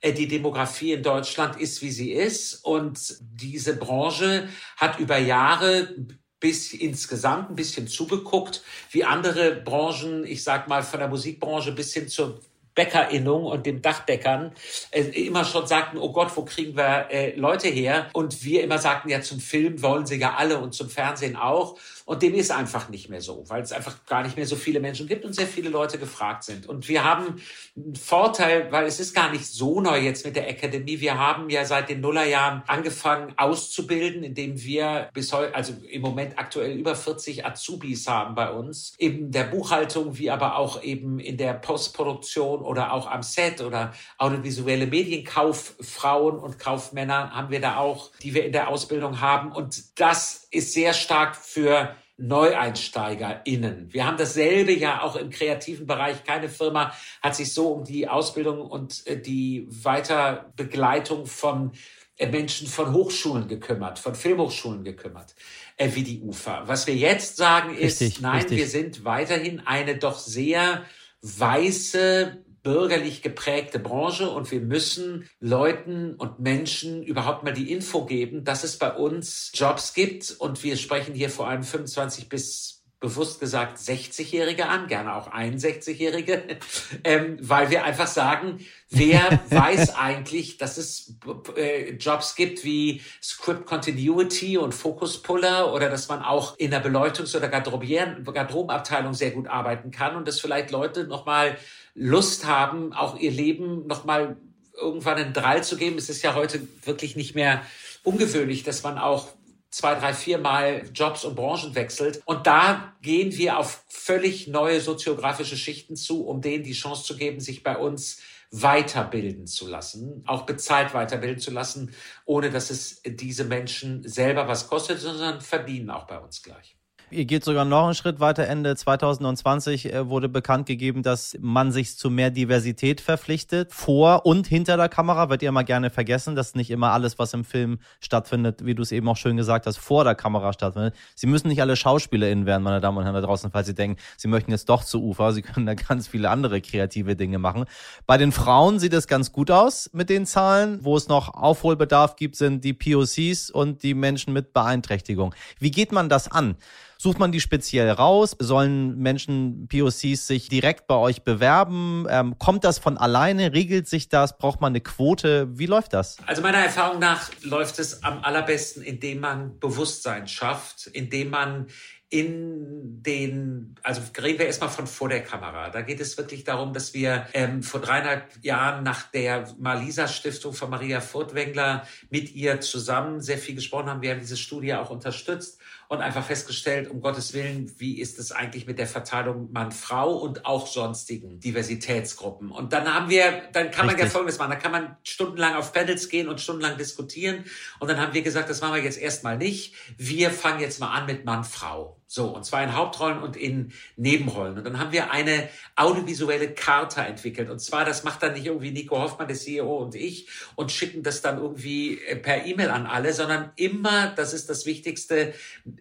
Äh, 0.00 0.14
die 0.14 0.28
Demografie 0.28 0.92
in 0.92 1.02
Deutschland 1.02 1.60
ist, 1.60 1.82
wie 1.82 1.90
sie 1.90 2.12
ist. 2.12 2.64
Und 2.64 3.18
diese 3.20 3.76
Branche 3.76 4.48
hat 4.78 4.98
über 4.98 5.18
Jahre 5.18 5.94
bis 6.40 6.72
insgesamt 6.72 7.50
ein 7.50 7.56
bisschen 7.56 7.86
zugeguckt, 7.86 8.62
wie 8.90 9.04
andere 9.04 9.56
Branchen, 9.56 10.24
ich 10.24 10.42
sag 10.42 10.68
mal 10.68 10.82
von 10.82 11.00
der 11.00 11.08
Musikbranche 11.10 11.72
bis 11.72 11.92
hin 11.92 12.08
zur 12.08 12.40
Bäckerinnung 12.80 13.44
und 13.44 13.66
dem 13.66 13.82
Dachdeckern 13.82 14.52
äh, 14.90 15.02
immer 15.02 15.44
schon 15.44 15.66
sagten, 15.66 15.98
oh 15.98 16.12
Gott, 16.12 16.34
wo 16.34 16.46
kriegen 16.46 16.78
wir 16.78 17.08
äh, 17.10 17.36
Leute 17.36 17.68
her? 17.68 18.08
Und 18.14 18.42
wir 18.42 18.62
immer 18.64 18.78
sagten, 18.78 19.10
ja, 19.10 19.20
zum 19.20 19.38
Film 19.38 19.82
wollen 19.82 20.06
sie 20.06 20.16
ja 20.16 20.36
alle 20.36 20.58
und 20.58 20.72
zum 20.72 20.88
Fernsehen 20.88 21.36
auch. 21.36 21.76
Und 22.10 22.22
dem 22.22 22.34
ist 22.34 22.50
einfach 22.50 22.88
nicht 22.88 23.08
mehr 23.08 23.20
so, 23.20 23.44
weil 23.46 23.62
es 23.62 23.70
einfach 23.70 24.04
gar 24.04 24.24
nicht 24.24 24.36
mehr 24.36 24.44
so 24.44 24.56
viele 24.56 24.80
Menschen 24.80 25.06
gibt 25.06 25.24
und 25.24 25.32
sehr 25.32 25.46
viele 25.46 25.68
Leute 25.68 25.96
gefragt 25.96 26.42
sind. 26.42 26.68
Und 26.68 26.88
wir 26.88 27.04
haben 27.04 27.40
einen 27.76 27.94
Vorteil, 27.94 28.72
weil 28.72 28.86
es 28.86 28.98
ist 28.98 29.14
gar 29.14 29.30
nicht 29.30 29.46
so 29.46 29.80
neu 29.80 30.00
jetzt 30.00 30.26
mit 30.26 30.34
der 30.34 30.48
Akademie. 30.48 30.98
Wir 30.98 31.16
haben 31.18 31.48
ja 31.50 31.64
seit 31.64 31.88
den 31.88 32.00
Nullerjahren 32.00 32.64
angefangen 32.66 33.34
auszubilden, 33.36 34.24
indem 34.24 34.60
wir 34.60 35.08
bis 35.14 35.32
heute, 35.32 35.54
also 35.54 35.72
im 35.88 36.02
Moment 36.02 36.36
aktuell 36.36 36.76
über 36.76 36.96
40 36.96 37.46
Azubis 37.46 38.08
haben 38.08 38.34
bei 38.34 38.50
uns, 38.50 38.92
in 38.98 39.30
der 39.30 39.44
Buchhaltung, 39.44 40.18
wie 40.18 40.32
aber 40.32 40.56
auch 40.56 40.82
eben 40.82 41.20
in 41.20 41.36
der 41.36 41.54
Postproduktion 41.54 42.62
oder 42.62 42.92
auch 42.92 43.08
am 43.08 43.22
Set 43.22 43.60
oder 43.60 43.92
audiovisuelle 44.18 44.88
Medienkauffrauen 44.88 46.40
und 46.40 46.58
Kaufmänner 46.58 47.30
haben 47.30 47.50
wir 47.52 47.60
da 47.60 47.76
auch, 47.76 48.10
die 48.20 48.34
wir 48.34 48.44
in 48.44 48.50
der 48.50 48.66
Ausbildung 48.66 49.20
haben. 49.20 49.52
Und 49.52 50.00
das 50.00 50.48
ist 50.50 50.72
sehr 50.72 50.92
stark 50.92 51.36
für 51.36 51.94
NeueinsteigerInnen. 52.20 53.92
Wir 53.92 54.06
haben 54.06 54.18
dasselbe 54.18 54.72
ja 54.72 55.02
auch 55.02 55.16
im 55.16 55.30
kreativen 55.30 55.86
Bereich. 55.86 56.22
Keine 56.24 56.48
Firma 56.48 56.92
hat 57.22 57.34
sich 57.34 57.52
so 57.52 57.68
um 57.72 57.84
die 57.84 58.08
Ausbildung 58.08 58.60
und 58.60 59.06
äh, 59.06 59.20
die 59.20 59.66
Weiterbegleitung 59.70 61.26
von 61.26 61.72
äh, 62.16 62.28
Menschen 62.28 62.66
von 62.66 62.92
Hochschulen 62.92 63.48
gekümmert, 63.48 63.98
von 63.98 64.14
Filmhochschulen 64.14 64.84
gekümmert, 64.84 65.34
äh, 65.78 65.88
wie 65.94 66.02
die 66.02 66.20
UFA. 66.20 66.68
Was 66.68 66.86
wir 66.86 66.94
jetzt 66.94 67.38
sagen 67.38 67.74
ist, 67.74 68.02
richtig, 68.02 68.20
nein, 68.20 68.42
richtig. 68.42 68.58
wir 68.58 68.66
sind 68.66 69.04
weiterhin 69.04 69.60
eine 69.60 69.96
doch 69.96 70.18
sehr 70.18 70.84
weiße, 71.22 72.44
bürgerlich 72.62 73.22
geprägte 73.22 73.78
Branche 73.78 74.30
und 74.30 74.50
wir 74.50 74.60
müssen 74.60 75.28
Leuten 75.40 76.14
und 76.14 76.40
Menschen 76.40 77.02
überhaupt 77.02 77.44
mal 77.44 77.52
die 77.52 77.72
Info 77.72 78.04
geben, 78.04 78.44
dass 78.44 78.64
es 78.64 78.78
bei 78.78 78.92
uns 78.92 79.50
Jobs 79.54 79.94
gibt. 79.94 80.36
Und 80.38 80.62
wir 80.62 80.76
sprechen 80.76 81.14
hier 81.14 81.30
vor 81.30 81.48
allem 81.48 81.62
25 81.62 82.28
bis 82.28 82.79
bewusst 83.00 83.40
gesagt 83.40 83.78
60-Jährige 83.78 84.66
an, 84.66 84.86
gerne 84.86 85.16
auch 85.16 85.32
61-Jährige, 85.32 86.58
ähm, 87.04 87.38
weil 87.40 87.70
wir 87.70 87.84
einfach 87.84 88.06
sagen, 88.06 88.64
wer 88.90 89.40
weiß 89.50 89.94
eigentlich, 89.94 90.58
dass 90.58 90.76
es 90.76 91.14
äh, 91.56 91.92
Jobs 91.94 92.34
gibt 92.34 92.62
wie 92.62 93.00
Script 93.22 93.64
Continuity 93.64 94.58
und 94.58 94.74
Focus 94.74 95.22
Puller 95.22 95.72
oder 95.72 95.88
dass 95.88 96.08
man 96.08 96.22
auch 96.22 96.58
in 96.58 96.70
der 96.70 96.84
Beleuchtungs- 96.84 97.34
oder 97.34 97.48
Garderobenabteilung 97.48 99.14
sehr 99.14 99.30
gut 99.30 99.48
arbeiten 99.48 99.90
kann 99.90 100.14
und 100.14 100.28
dass 100.28 100.38
vielleicht 100.38 100.70
Leute 100.70 101.04
nochmal 101.04 101.56
Lust 101.94 102.46
haben, 102.46 102.92
auch 102.92 103.18
ihr 103.18 103.30
Leben 103.30 103.86
nochmal 103.86 104.36
irgendwann 104.78 105.16
einen 105.16 105.32
Drall 105.32 105.64
zu 105.64 105.76
geben. 105.76 105.96
Es 105.96 106.10
ist 106.10 106.22
ja 106.22 106.34
heute 106.34 106.66
wirklich 106.84 107.16
nicht 107.16 107.34
mehr 107.34 107.62
ungewöhnlich, 108.04 108.62
dass 108.62 108.82
man 108.82 108.98
auch 108.98 109.28
zwei, 109.70 109.94
drei, 109.94 110.12
vier 110.12 110.38
Mal 110.38 110.90
Jobs 110.92 111.24
und 111.24 111.36
Branchen 111.36 111.74
wechselt. 111.74 112.22
Und 112.24 112.46
da 112.46 112.94
gehen 113.02 113.36
wir 113.36 113.58
auf 113.58 113.84
völlig 113.88 114.48
neue 114.48 114.80
soziografische 114.80 115.56
Schichten 115.56 115.96
zu, 115.96 116.26
um 116.26 116.40
denen 116.40 116.64
die 116.64 116.72
Chance 116.72 117.04
zu 117.04 117.16
geben, 117.16 117.40
sich 117.40 117.62
bei 117.62 117.76
uns 117.76 118.20
weiterbilden 118.50 119.46
zu 119.46 119.68
lassen, 119.68 120.24
auch 120.26 120.44
bezahlt 120.44 120.92
weiterbilden 120.92 121.38
zu 121.38 121.52
lassen, 121.52 121.94
ohne 122.24 122.50
dass 122.50 122.70
es 122.70 123.00
diese 123.04 123.44
Menschen 123.44 124.06
selber 124.08 124.48
was 124.48 124.66
kostet, 124.66 124.98
sondern 124.98 125.40
verdienen 125.40 125.90
auch 125.90 126.06
bei 126.06 126.18
uns 126.18 126.42
gleich. 126.42 126.76
Ihr 127.12 127.24
geht 127.24 127.44
sogar 127.44 127.64
noch 127.64 127.86
einen 127.86 127.94
Schritt 127.94 128.20
weiter. 128.20 128.46
Ende 128.46 128.76
2020 128.76 129.92
äh, 129.92 130.08
wurde 130.08 130.28
bekannt 130.28 130.66
gegeben, 130.66 131.02
dass 131.02 131.36
man 131.40 131.72
sich 131.72 131.96
zu 131.96 132.08
mehr 132.08 132.30
Diversität 132.30 133.00
verpflichtet. 133.00 133.72
Vor 133.72 134.26
und 134.26 134.46
hinter 134.46 134.76
der 134.76 134.88
Kamera 134.88 135.28
wird 135.28 135.42
ihr 135.42 135.50
mal 135.50 135.64
gerne 135.64 135.90
vergessen, 135.90 136.36
dass 136.36 136.54
nicht 136.54 136.70
immer 136.70 136.92
alles, 136.92 137.18
was 137.18 137.34
im 137.34 137.44
Film 137.44 137.80
stattfindet, 138.00 138.64
wie 138.64 138.76
du 138.76 138.82
es 138.82 138.92
eben 138.92 139.08
auch 139.08 139.16
schön 139.16 139.36
gesagt 139.36 139.66
hast, 139.66 139.78
vor 139.78 140.04
der 140.04 140.14
Kamera 140.14 140.52
stattfindet. 140.52 140.94
Sie 141.16 141.26
müssen 141.26 141.48
nicht 141.48 141.60
alle 141.60 141.74
SchauspielerInnen 141.74 142.46
werden, 142.46 142.62
meine 142.62 142.80
Damen 142.80 142.98
und 142.98 143.02
Herren 143.02 143.14
da 143.16 143.22
draußen, 143.22 143.50
falls 143.50 143.66
Sie 143.66 143.74
denken, 143.74 144.00
Sie 144.16 144.28
möchten 144.28 144.52
jetzt 144.52 144.68
doch 144.68 144.84
zu 144.84 145.02
Ufer. 145.02 145.32
Sie 145.32 145.42
können 145.42 145.66
da 145.66 145.74
ganz 145.74 146.06
viele 146.06 146.30
andere 146.30 146.60
kreative 146.60 147.16
Dinge 147.16 147.40
machen. 147.40 147.64
Bei 148.06 148.18
den 148.18 148.30
Frauen 148.30 148.78
sieht 148.78 148.92
es 148.92 149.08
ganz 149.08 149.32
gut 149.32 149.50
aus 149.50 149.90
mit 149.92 150.10
den 150.10 150.26
Zahlen. 150.26 150.78
Wo 150.84 150.96
es 150.96 151.08
noch 151.08 151.34
Aufholbedarf 151.34 152.14
gibt, 152.14 152.36
sind 152.36 152.62
die 152.62 152.72
POCs 152.72 153.50
und 153.50 153.82
die 153.82 153.94
Menschen 153.94 154.32
mit 154.32 154.52
Beeinträchtigung. 154.52 155.34
Wie 155.58 155.72
geht 155.72 155.90
man 155.90 156.08
das 156.08 156.30
an? 156.30 156.54
Sucht 157.02 157.18
man 157.18 157.32
die 157.32 157.40
speziell 157.40 157.90
raus? 157.90 158.36
Sollen 158.38 158.98
Menschen, 158.98 159.68
POCs, 159.68 160.26
sich 160.26 160.50
direkt 160.50 160.86
bei 160.86 160.96
euch 160.96 161.22
bewerben? 161.22 162.06
Ähm, 162.10 162.38
kommt 162.38 162.62
das 162.62 162.78
von 162.78 162.98
alleine? 162.98 163.54
Regelt 163.54 163.88
sich 163.88 164.10
das? 164.10 164.36
Braucht 164.36 164.60
man 164.60 164.72
eine 164.72 164.82
Quote? 164.82 165.48
Wie 165.58 165.64
läuft 165.64 165.94
das? 165.94 166.18
Also 166.26 166.42
meiner 166.42 166.58
Erfahrung 166.58 166.98
nach 166.98 167.30
läuft 167.40 167.78
es 167.78 168.02
am 168.02 168.22
allerbesten, 168.22 168.82
indem 168.82 169.20
man 169.20 169.58
Bewusstsein 169.60 170.28
schafft, 170.28 170.88
indem 170.88 171.30
man 171.30 171.68
in 172.10 173.02
den, 173.02 173.76
also 173.82 174.02
reden 174.20 174.40
wir 174.40 174.46
erstmal 174.46 174.68
von 174.68 174.86
vor 174.86 175.08
der 175.08 175.22
Kamera. 175.22 175.70
Da 175.70 175.80
geht 175.80 176.00
es 176.00 176.18
wirklich 176.18 176.44
darum, 176.44 176.74
dass 176.74 176.92
wir 176.92 177.28
ähm, 177.32 177.62
vor 177.62 177.80
dreieinhalb 177.80 178.44
Jahren 178.44 178.82
nach 178.82 179.04
der 179.04 179.48
Malisa 179.58 180.06
Stiftung 180.06 180.52
von 180.52 180.68
Maria 180.68 181.00
Furtwängler 181.00 181.86
mit 182.10 182.34
ihr 182.34 182.60
zusammen 182.60 183.22
sehr 183.22 183.38
viel 183.38 183.54
gesprochen 183.54 183.88
haben. 183.88 184.02
Wir 184.02 184.10
haben 184.10 184.20
diese 184.20 184.36
Studie 184.36 184.74
auch 184.74 184.90
unterstützt 184.90 185.60
und 185.90 186.02
einfach 186.02 186.24
festgestellt, 186.24 186.88
um 186.88 187.00
Gottes 187.00 187.34
Willen, 187.34 187.74
wie 187.78 188.00
ist 188.00 188.20
es 188.20 188.30
eigentlich 188.30 188.64
mit 188.64 188.78
der 188.78 188.86
Verteilung 188.86 189.50
Mann-Frau 189.50 190.14
und 190.18 190.46
auch 190.46 190.68
sonstigen 190.68 191.40
Diversitätsgruppen. 191.40 192.52
Und 192.52 192.72
dann 192.72 192.94
haben 192.94 193.10
wir, 193.10 193.42
dann 193.52 193.72
kann 193.72 193.86
Richtig. 193.86 193.86
man 193.86 193.98
ja 193.98 194.06
Folgendes 194.06 194.38
machen, 194.38 194.50
da 194.50 194.56
kann 194.56 194.70
man 194.70 194.96
stundenlang 195.02 195.56
auf 195.56 195.72
Panels 195.72 196.08
gehen 196.08 196.28
und 196.28 196.40
stundenlang 196.40 196.78
diskutieren. 196.78 197.44
Und 197.80 197.90
dann 197.90 197.98
haben 197.98 198.14
wir 198.14 198.22
gesagt, 198.22 198.48
das 198.48 198.60
machen 198.60 198.76
wir 198.76 198.84
jetzt 198.84 198.98
erstmal 198.98 199.36
nicht. 199.36 199.74
Wir 199.98 200.30
fangen 200.30 200.60
jetzt 200.60 200.78
mal 200.78 200.96
an 200.96 201.06
mit 201.06 201.24
Mann-Frau. 201.24 201.99
So, 202.12 202.34
und 202.34 202.44
zwar 202.44 202.64
in 202.64 202.74
Hauptrollen 202.74 203.22
und 203.22 203.36
in 203.36 203.72
Nebenrollen. 203.94 204.58
Und 204.58 204.64
dann 204.64 204.80
haben 204.80 204.90
wir 204.90 205.12
eine 205.12 205.48
audiovisuelle 205.76 206.52
Charta 206.54 207.04
entwickelt. 207.04 207.48
Und 207.48 207.60
zwar, 207.60 207.84
das 207.84 208.02
macht 208.02 208.24
dann 208.24 208.32
nicht 208.32 208.46
irgendwie 208.46 208.72
Nico 208.72 208.98
Hoffmann, 208.98 209.28
der 209.28 209.36
CEO 209.36 209.76
und 209.76 209.94
ich 209.94 210.28
und 210.56 210.72
schicken 210.72 211.04
das 211.04 211.22
dann 211.22 211.38
irgendwie 211.38 212.00
äh, 212.00 212.16
per 212.16 212.44
E-Mail 212.44 212.70
an 212.70 212.86
alle, 212.86 213.12
sondern 213.12 213.52
immer, 213.54 214.08
das 214.08 214.32
ist 214.32 214.50
das 214.50 214.66
Wichtigste, 214.66 215.34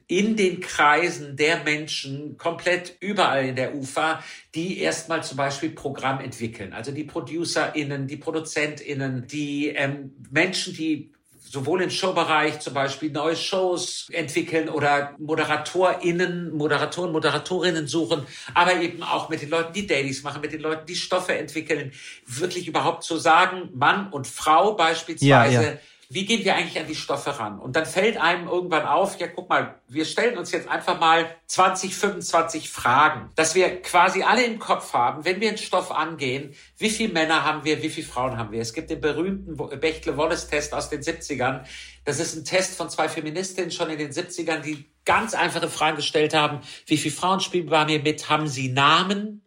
in 0.06 0.36
den 0.36 0.60
Kreisen 0.60 1.36
der 1.36 1.64
Menschen, 1.64 2.38
komplett 2.38 2.96
überall 3.00 3.48
in 3.48 3.56
der 3.56 3.74
UFA, 3.74 4.24
die 4.54 4.78
erstmal 4.78 5.24
zum 5.24 5.38
Beispiel 5.38 5.72
Programm 5.72 6.20
entwickeln. 6.20 6.74
Also 6.74 6.92
die 6.92 7.06
ProducerInnen, 7.06 8.06
die 8.06 8.18
ProduzentInnen, 8.18 9.26
die 9.26 9.70
ähm, 9.70 10.14
Menschen, 10.30 10.76
die 10.76 11.12
sowohl 11.52 11.82
im 11.82 11.90
Showbereich 11.90 12.60
zum 12.60 12.76
Beispiel 12.76 13.12
neue 13.12 13.36
Shows 13.36 14.08
entwickeln 14.12 14.70
oder 14.70 15.16
ModeratorInnen, 15.18 16.56
Moderatoren, 16.56 17.12
Moderatorinnen 17.12 17.88
suchen, 17.88 18.26
aber 18.54 18.76
eben 18.76 19.02
auch 19.02 19.30
mit 19.30 19.42
den 19.42 19.50
Leuten, 19.50 19.74
die 19.74 19.88
Dailies 19.88 20.22
machen, 20.22 20.42
mit 20.42 20.54
den 20.54 20.62
Leuten, 20.62 20.86
die 20.86 20.96
Stoffe 20.96 21.36
entwickeln, 21.36 21.92
wirklich 22.28 22.68
überhaupt 22.68 23.04
zu 23.04 23.18
sagen, 23.18 23.70
Mann 23.74 24.10
und 24.12 24.28
Frau 24.28 24.74
beispielsweise, 24.74 25.28
ja, 25.28 25.62
ja 25.62 25.78
wie 26.12 26.26
gehen 26.26 26.44
wir 26.44 26.56
eigentlich 26.56 26.80
an 26.80 26.88
die 26.88 26.96
Stoffe 26.96 27.38
ran? 27.38 27.60
Und 27.60 27.76
dann 27.76 27.86
fällt 27.86 28.18
einem 28.18 28.48
irgendwann 28.48 28.88
auf, 28.88 29.20
ja, 29.20 29.28
guck 29.28 29.48
mal, 29.48 29.76
wir 29.88 30.06
stellen 30.06 30.40
uns 30.40 30.52
jetzt 30.52 30.68
einfach 30.68 31.00
mal 31.00 31.36
20, 31.46 31.96
25 31.96 32.72
Fragen, 32.72 33.30
dass 33.36 33.54
wir 33.54 33.80
quasi 33.84 34.24
alle 34.24 34.44
im 34.44 34.58
Kopf 34.58 34.94
haben, 34.94 35.24
wenn 35.24 35.40
wir 35.40 35.50
einen 35.50 35.60
Stoff 35.60 35.92
angehen, 35.92 36.56
wie 36.80 36.90
viele 36.90 37.14
Männer 37.14 37.46
haben 37.46 37.64
wir, 37.64 37.84
wie 37.84 37.90
viele 37.90 38.08
Frauen 38.08 38.40
haben 38.40 38.52
wir? 38.52 38.60
Es 38.60 38.74
gibt 38.74 38.90
den 38.90 39.02
berühmten 39.02 39.56
Bechtle-Wallace-Test 39.56 40.74
aus 40.74 40.90
den 40.90 41.02
70ern. 41.02 41.62
Das 42.06 42.20
ist 42.20 42.36
ein 42.36 42.44
Test 42.44 42.76
von 42.76 42.90
zwei 42.90 43.08
Feministinnen 43.08 43.70
schon 43.70 43.92
in 43.92 44.00
den 44.00 44.12
70ern, 44.12 44.62
die 44.62 44.90
ganz 45.06 45.36
einfache 45.36 45.70
Fragen 45.70 45.98
gestellt 45.98 46.34
haben. 46.34 46.62
Wie 46.88 46.98
viele 46.98 47.14
Frauen 47.14 47.40
spielen 47.40 47.68
bei 47.68 47.86
mir 47.86 48.00
mit? 48.00 48.30
Haben 48.30 48.48
sie 48.48 48.70
Namen? 48.70 49.44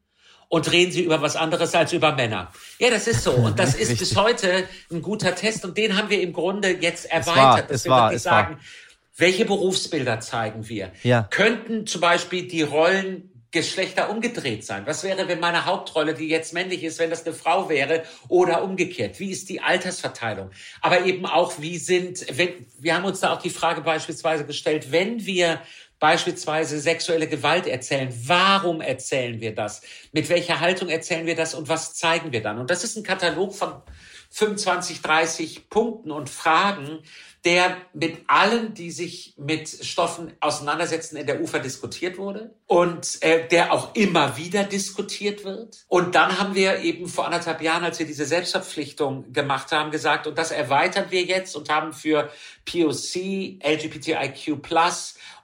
Und 0.52 0.70
reden 0.70 0.92
sie 0.92 1.02
über 1.02 1.22
was 1.22 1.34
anderes 1.34 1.74
als 1.74 1.94
über 1.94 2.12
Männer. 2.12 2.52
Ja, 2.78 2.90
das 2.90 3.06
ist 3.06 3.24
so. 3.24 3.30
Und 3.30 3.58
das 3.58 3.70
ist 3.70 3.92
Richtig. 3.92 4.00
bis 4.00 4.16
heute 4.16 4.68
ein 4.90 5.00
guter 5.00 5.34
Test. 5.34 5.64
Und 5.64 5.78
den 5.78 5.96
haben 5.96 6.10
wir 6.10 6.20
im 6.20 6.34
Grunde 6.34 6.76
jetzt 6.78 7.10
erweitert, 7.10 7.36
war, 7.36 7.62
dass 7.62 7.84
wir 7.84 7.90
war, 7.90 8.10
wirklich 8.10 8.20
sagen, 8.20 8.56
war. 8.56 8.60
welche 9.16 9.46
Berufsbilder 9.46 10.20
zeigen 10.20 10.68
wir? 10.68 10.92
Ja. 11.04 11.26
Könnten 11.30 11.86
zum 11.86 12.02
Beispiel 12.02 12.48
die 12.48 12.60
Rollen 12.60 13.30
Geschlechter 13.50 14.10
umgedreht 14.10 14.66
sein? 14.66 14.82
Was 14.84 15.04
wäre, 15.04 15.26
wenn 15.26 15.40
meine 15.40 15.64
Hauptrolle, 15.64 16.12
die 16.12 16.28
jetzt 16.28 16.52
männlich 16.52 16.84
ist, 16.84 16.98
wenn 16.98 17.08
das 17.08 17.24
eine 17.24 17.34
Frau 17.34 17.70
wäre 17.70 18.02
oder 18.28 18.62
umgekehrt? 18.62 19.20
Wie 19.20 19.30
ist 19.30 19.48
die 19.48 19.62
Altersverteilung? 19.62 20.50
Aber 20.82 21.06
eben 21.06 21.24
auch, 21.24 21.54
wie 21.60 21.78
sind, 21.78 22.26
wenn, 22.36 22.66
wir 22.78 22.94
haben 22.94 23.06
uns 23.06 23.20
da 23.20 23.32
auch 23.32 23.40
die 23.40 23.48
Frage 23.48 23.80
beispielsweise 23.80 24.44
gestellt, 24.44 24.92
wenn 24.92 25.24
wir 25.24 25.62
beispielsweise 26.02 26.80
sexuelle 26.80 27.28
Gewalt 27.28 27.68
erzählen. 27.68 28.12
Warum 28.26 28.80
erzählen 28.80 29.40
wir 29.40 29.54
das? 29.54 29.82
Mit 30.10 30.28
welcher 30.30 30.58
Haltung 30.58 30.88
erzählen 30.88 31.26
wir 31.26 31.36
das 31.36 31.54
und 31.54 31.68
was 31.68 31.94
zeigen 31.94 32.32
wir 32.32 32.42
dann? 32.42 32.58
Und 32.58 32.70
das 32.70 32.82
ist 32.82 32.96
ein 32.96 33.04
Katalog 33.04 33.54
von 33.54 33.74
25, 34.32 35.02
30 35.02 35.68
Punkten 35.68 36.10
und 36.10 36.30
Fragen, 36.30 37.00
der 37.44 37.76
mit 37.92 38.20
allen, 38.28 38.72
die 38.72 38.90
sich 38.90 39.34
mit 39.36 39.68
Stoffen 39.68 40.32
auseinandersetzen, 40.40 41.16
in 41.16 41.26
der 41.26 41.42
UFA 41.42 41.58
diskutiert 41.58 42.16
wurde 42.16 42.54
und 42.66 43.22
äh, 43.22 43.46
der 43.48 43.72
auch 43.72 43.94
immer 43.94 44.36
wieder 44.36 44.64
diskutiert 44.64 45.44
wird. 45.44 45.84
Und 45.88 46.14
dann 46.14 46.38
haben 46.38 46.54
wir 46.54 46.78
eben 46.78 47.08
vor 47.08 47.26
anderthalb 47.26 47.60
Jahren, 47.60 47.84
als 47.84 47.98
wir 47.98 48.06
diese 48.06 48.24
Selbstverpflichtung 48.24 49.32
gemacht 49.32 49.70
haben, 49.72 49.90
gesagt, 49.90 50.26
und 50.26 50.38
das 50.38 50.50
erweitern 50.50 51.06
wir 51.10 51.24
jetzt 51.24 51.54
und 51.54 51.68
haben 51.68 51.92
für 51.92 52.30
POC, 52.64 53.58
LGBTIQ+, 53.62 54.56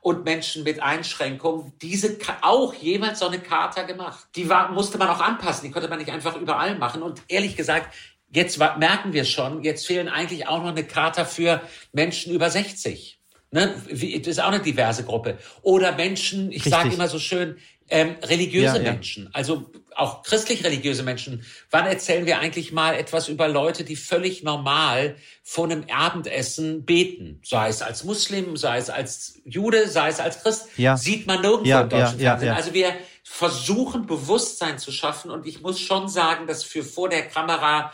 und 0.01 0.25
Menschen 0.25 0.63
mit 0.63 0.81
Einschränkungen 0.81 1.73
diese 1.83 2.17
auch 2.43 2.73
jemals 2.73 3.19
so 3.19 3.27
eine 3.27 3.41
Charta 3.41 3.83
gemacht. 3.83 4.29
Die 4.37 4.49
war, 4.49 4.71
musste 4.71 4.97
man 4.97 5.09
auch 5.09 5.21
anpassen, 5.21 5.67
die 5.67 5.73
konnte 5.73 5.89
man 5.89 5.99
nicht 5.99 6.11
einfach 6.11 6.37
überall 6.37 6.79
machen. 6.79 7.03
Und 7.03 7.21
ehrlich 7.29 7.57
gesagt, 7.57 7.93
Jetzt 8.31 8.59
merken 8.59 9.13
wir 9.13 9.25
schon, 9.25 9.65
jetzt 9.65 9.87
fehlen 9.87 10.09
eigentlich 10.09 10.47
auch 10.47 10.63
noch 10.63 10.69
eine 10.69 10.85
Charta 10.85 11.25
für 11.25 11.63
Menschen 11.93 12.33
über 12.33 12.51
60. 12.51 13.19
Ne? 13.51 13.75
Das 13.89 14.03
ist 14.03 14.41
auch 14.41 14.49
eine 14.49 14.61
diverse 14.61 15.05
Gruppe. 15.05 15.39
Oder 15.63 15.93
Menschen, 15.93 16.53
ich 16.53 16.65
sage 16.65 16.93
immer 16.93 17.09
so 17.09 17.19
schön, 17.19 17.57
ähm, 17.91 18.17
religiöse 18.23 18.77
ja, 18.77 18.83
Menschen, 18.83 19.25
ja. 19.25 19.31
also 19.33 19.71
auch 19.97 20.23
christlich-religiöse 20.23 21.03
Menschen. 21.03 21.45
Wann 21.71 21.87
erzählen 21.87 22.27
wir 22.27 22.39
eigentlich 22.39 22.71
mal 22.71 22.95
etwas 22.95 23.29
über 23.29 23.49
Leute, 23.49 23.83
die 23.83 23.97
völlig 23.97 24.43
normal 24.43 25.17
vor 25.43 25.65
einem 25.65 25.85
Abendessen 25.91 26.85
beten? 26.85 27.41
Sei 27.43 27.69
es 27.69 27.81
als 27.81 28.05
Muslim, 28.05 28.59
sei 28.59 28.77
es 28.77 28.91
als 28.91 29.41
Jude, 29.45 29.89
sei 29.89 30.09
es 30.09 30.21
als 30.21 30.43
Christ. 30.43 30.69
Ja. 30.77 30.99
Sieht 30.99 31.27
man 31.27 31.41
nirgendwo 31.41 31.69
ja, 31.69 31.81
im 31.81 31.89
deutschen 31.89 32.19
Fernsehen. 32.21 32.53
Also 32.53 32.75
wir 32.75 32.93
versuchen 33.25 34.07
Bewusstsein 34.07 34.79
zu 34.79 34.93
schaffen 34.93 35.31
und 35.31 35.47
ich 35.47 35.63
muss 35.63 35.81
schon 35.81 36.09
sagen, 36.09 36.47
dass 36.47 36.65
für 36.65 36.85
vor 36.85 37.09
der 37.09 37.23
Kamera 37.27 37.93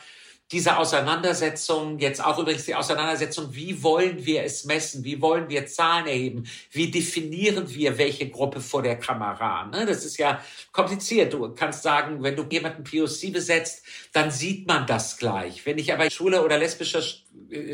diese 0.53 0.77
Auseinandersetzung, 0.77 1.99
jetzt 1.99 2.23
auch 2.23 2.39
übrigens 2.39 2.67
die 2.67 2.75
Auseinandersetzung, 2.75 3.55
wie 3.55 3.83
wollen 3.83 4.27
wir 4.27 4.43
es 4.43 4.65
messen, 4.65 5.03
wie 5.03 5.21
wollen 5.21 5.49
wir 5.49 5.67
Zahlen 5.67 6.07
erheben, 6.07 6.45
wie 6.71 6.91
definieren 6.91 7.75
wir 7.75 7.97
welche 7.97 8.29
Gruppe 8.29 8.61
vor 8.61 8.83
der 8.83 8.99
Kamera. 8.99 9.67
Ne? 9.67 9.87
Das 9.87 10.05
ist 10.05 10.19
ja 10.19 10.45
kompliziert. 10.71 11.33
Du 11.33 11.55
kannst 11.55 11.83
sagen, 11.83 12.23
wenn 12.23 12.37
du 12.37 12.45
jemanden 12.51 12.85
POC 12.85 13.33
besetzt, 13.33 13.85
dann 14.13 14.31
sieht 14.31 14.69
man 14.69 14.87
das 14.87 15.17
gleich. 15.17 15.65
Wenn 15.65 15.79
ich 15.79 15.93
aber 15.93 16.11
schwule 16.11 16.45
oder 16.45 16.59
lesbische 16.59 17.03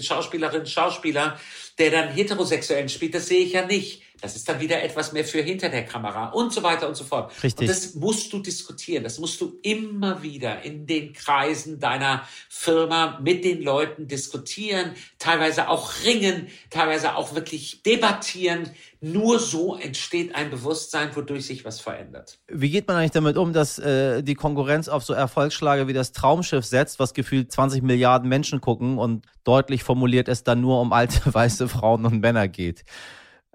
Schauspielerin, 0.00 0.64
Schauspieler, 0.64 1.38
der 1.78 1.90
dann 1.90 2.08
heterosexuellen 2.08 2.88
spielt, 2.88 3.14
das 3.14 3.26
sehe 3.26 3.40
ich 3.40 3.52
ja 3.52 3.66
nicht. 3.66 4.02
Das 4.20 4.36
ist 4.36 4.48
dann 4.48 4.60
wieder 4.60 4.82
etwas 4.82 5.12
mehr 5.12 5.24
für 5.24 5.42
hinter 5.42 5.68
der 5.68 5.84
Kamera 5.84 6.28
und 6.28 6.52
so 6.52 6.62
weiter 6.62 6.88
und 6.88 6.94
so 6.94 7.04
fort. 7.04 7.32
Richtig. 7.42 7.60
Und 7.60 7.68
das 7.68 7.94
musst 7.94 8.32
du 8.32 8.40
diskutieren. 8.40 9.04
Das 9.04 9.18
musst 9.18 9.40
du 9.40 9.58
immer 9.62 10.22
wieder 10.22 10.62
in 10.62 10.86
den 10.86 11.12
Kreisen 11.12 11.80
deiner 11.80 12.26
Firma 12.48 13.18
mit 13.22 13.44
den 13.44 13.62
Leuten 13.62 14.08
diskutieren, 14.08 14.92
teilweise 15.18 15.68
auch 15.68 15.92
ringen, 16.04 16.48
teilweise 16.70 17.16
auch 17.16 17.34
wirklich 17.34 17.82
debattieren. 17.82 18.70
Nur 19.02 19.38
so 19.38 19.76
entsteht 19.76 20.34
ein 20.34 20.50
Bewusstsein, 20.50 21.16
wodurch 21.16 21.46
sich 21.46 21.64
was 21.64 21.80
verändert. 21.80 22.38
Wie 22.48 22.68
geht 22.68 22.86
man 22.86 22.98
eigentlich 22.98 23.12
damit 23.12 23.38
um, 23.38 23.54
dass 23.54 23.78
äh, 23.78 24.22
die 24.22 24.34
Konkurrenz 24.34 24.88
auf 24.88 25.04
so 25.04 25.14
Erfolgsschlage 25.14 25.88
wie 25.88 25.94
das 25.94 26.12
Traumschiff 26.12 26.66
setzt, 26.66 26.98
was 26.98 27.14
gefühlt 27.14 27.50
20 27.50 27.82
Milliarden 27.82 28.28
Menschen 28.28 28.60
gucken 28.60 28.98
und 28.98 29.24
deutlich 29.44 29.84
formuliert 29.84 30.28
es 30.28 30.44
dann 30.44 30.60
nur 30.60 30.80
um 30.80 30.92
alte 30.92 31.20
weiße 31.32 31.68
Frauen 31.68 32.04
und 32.04 32.20
Männer 32.20 32.46
geht? 32.46 32.84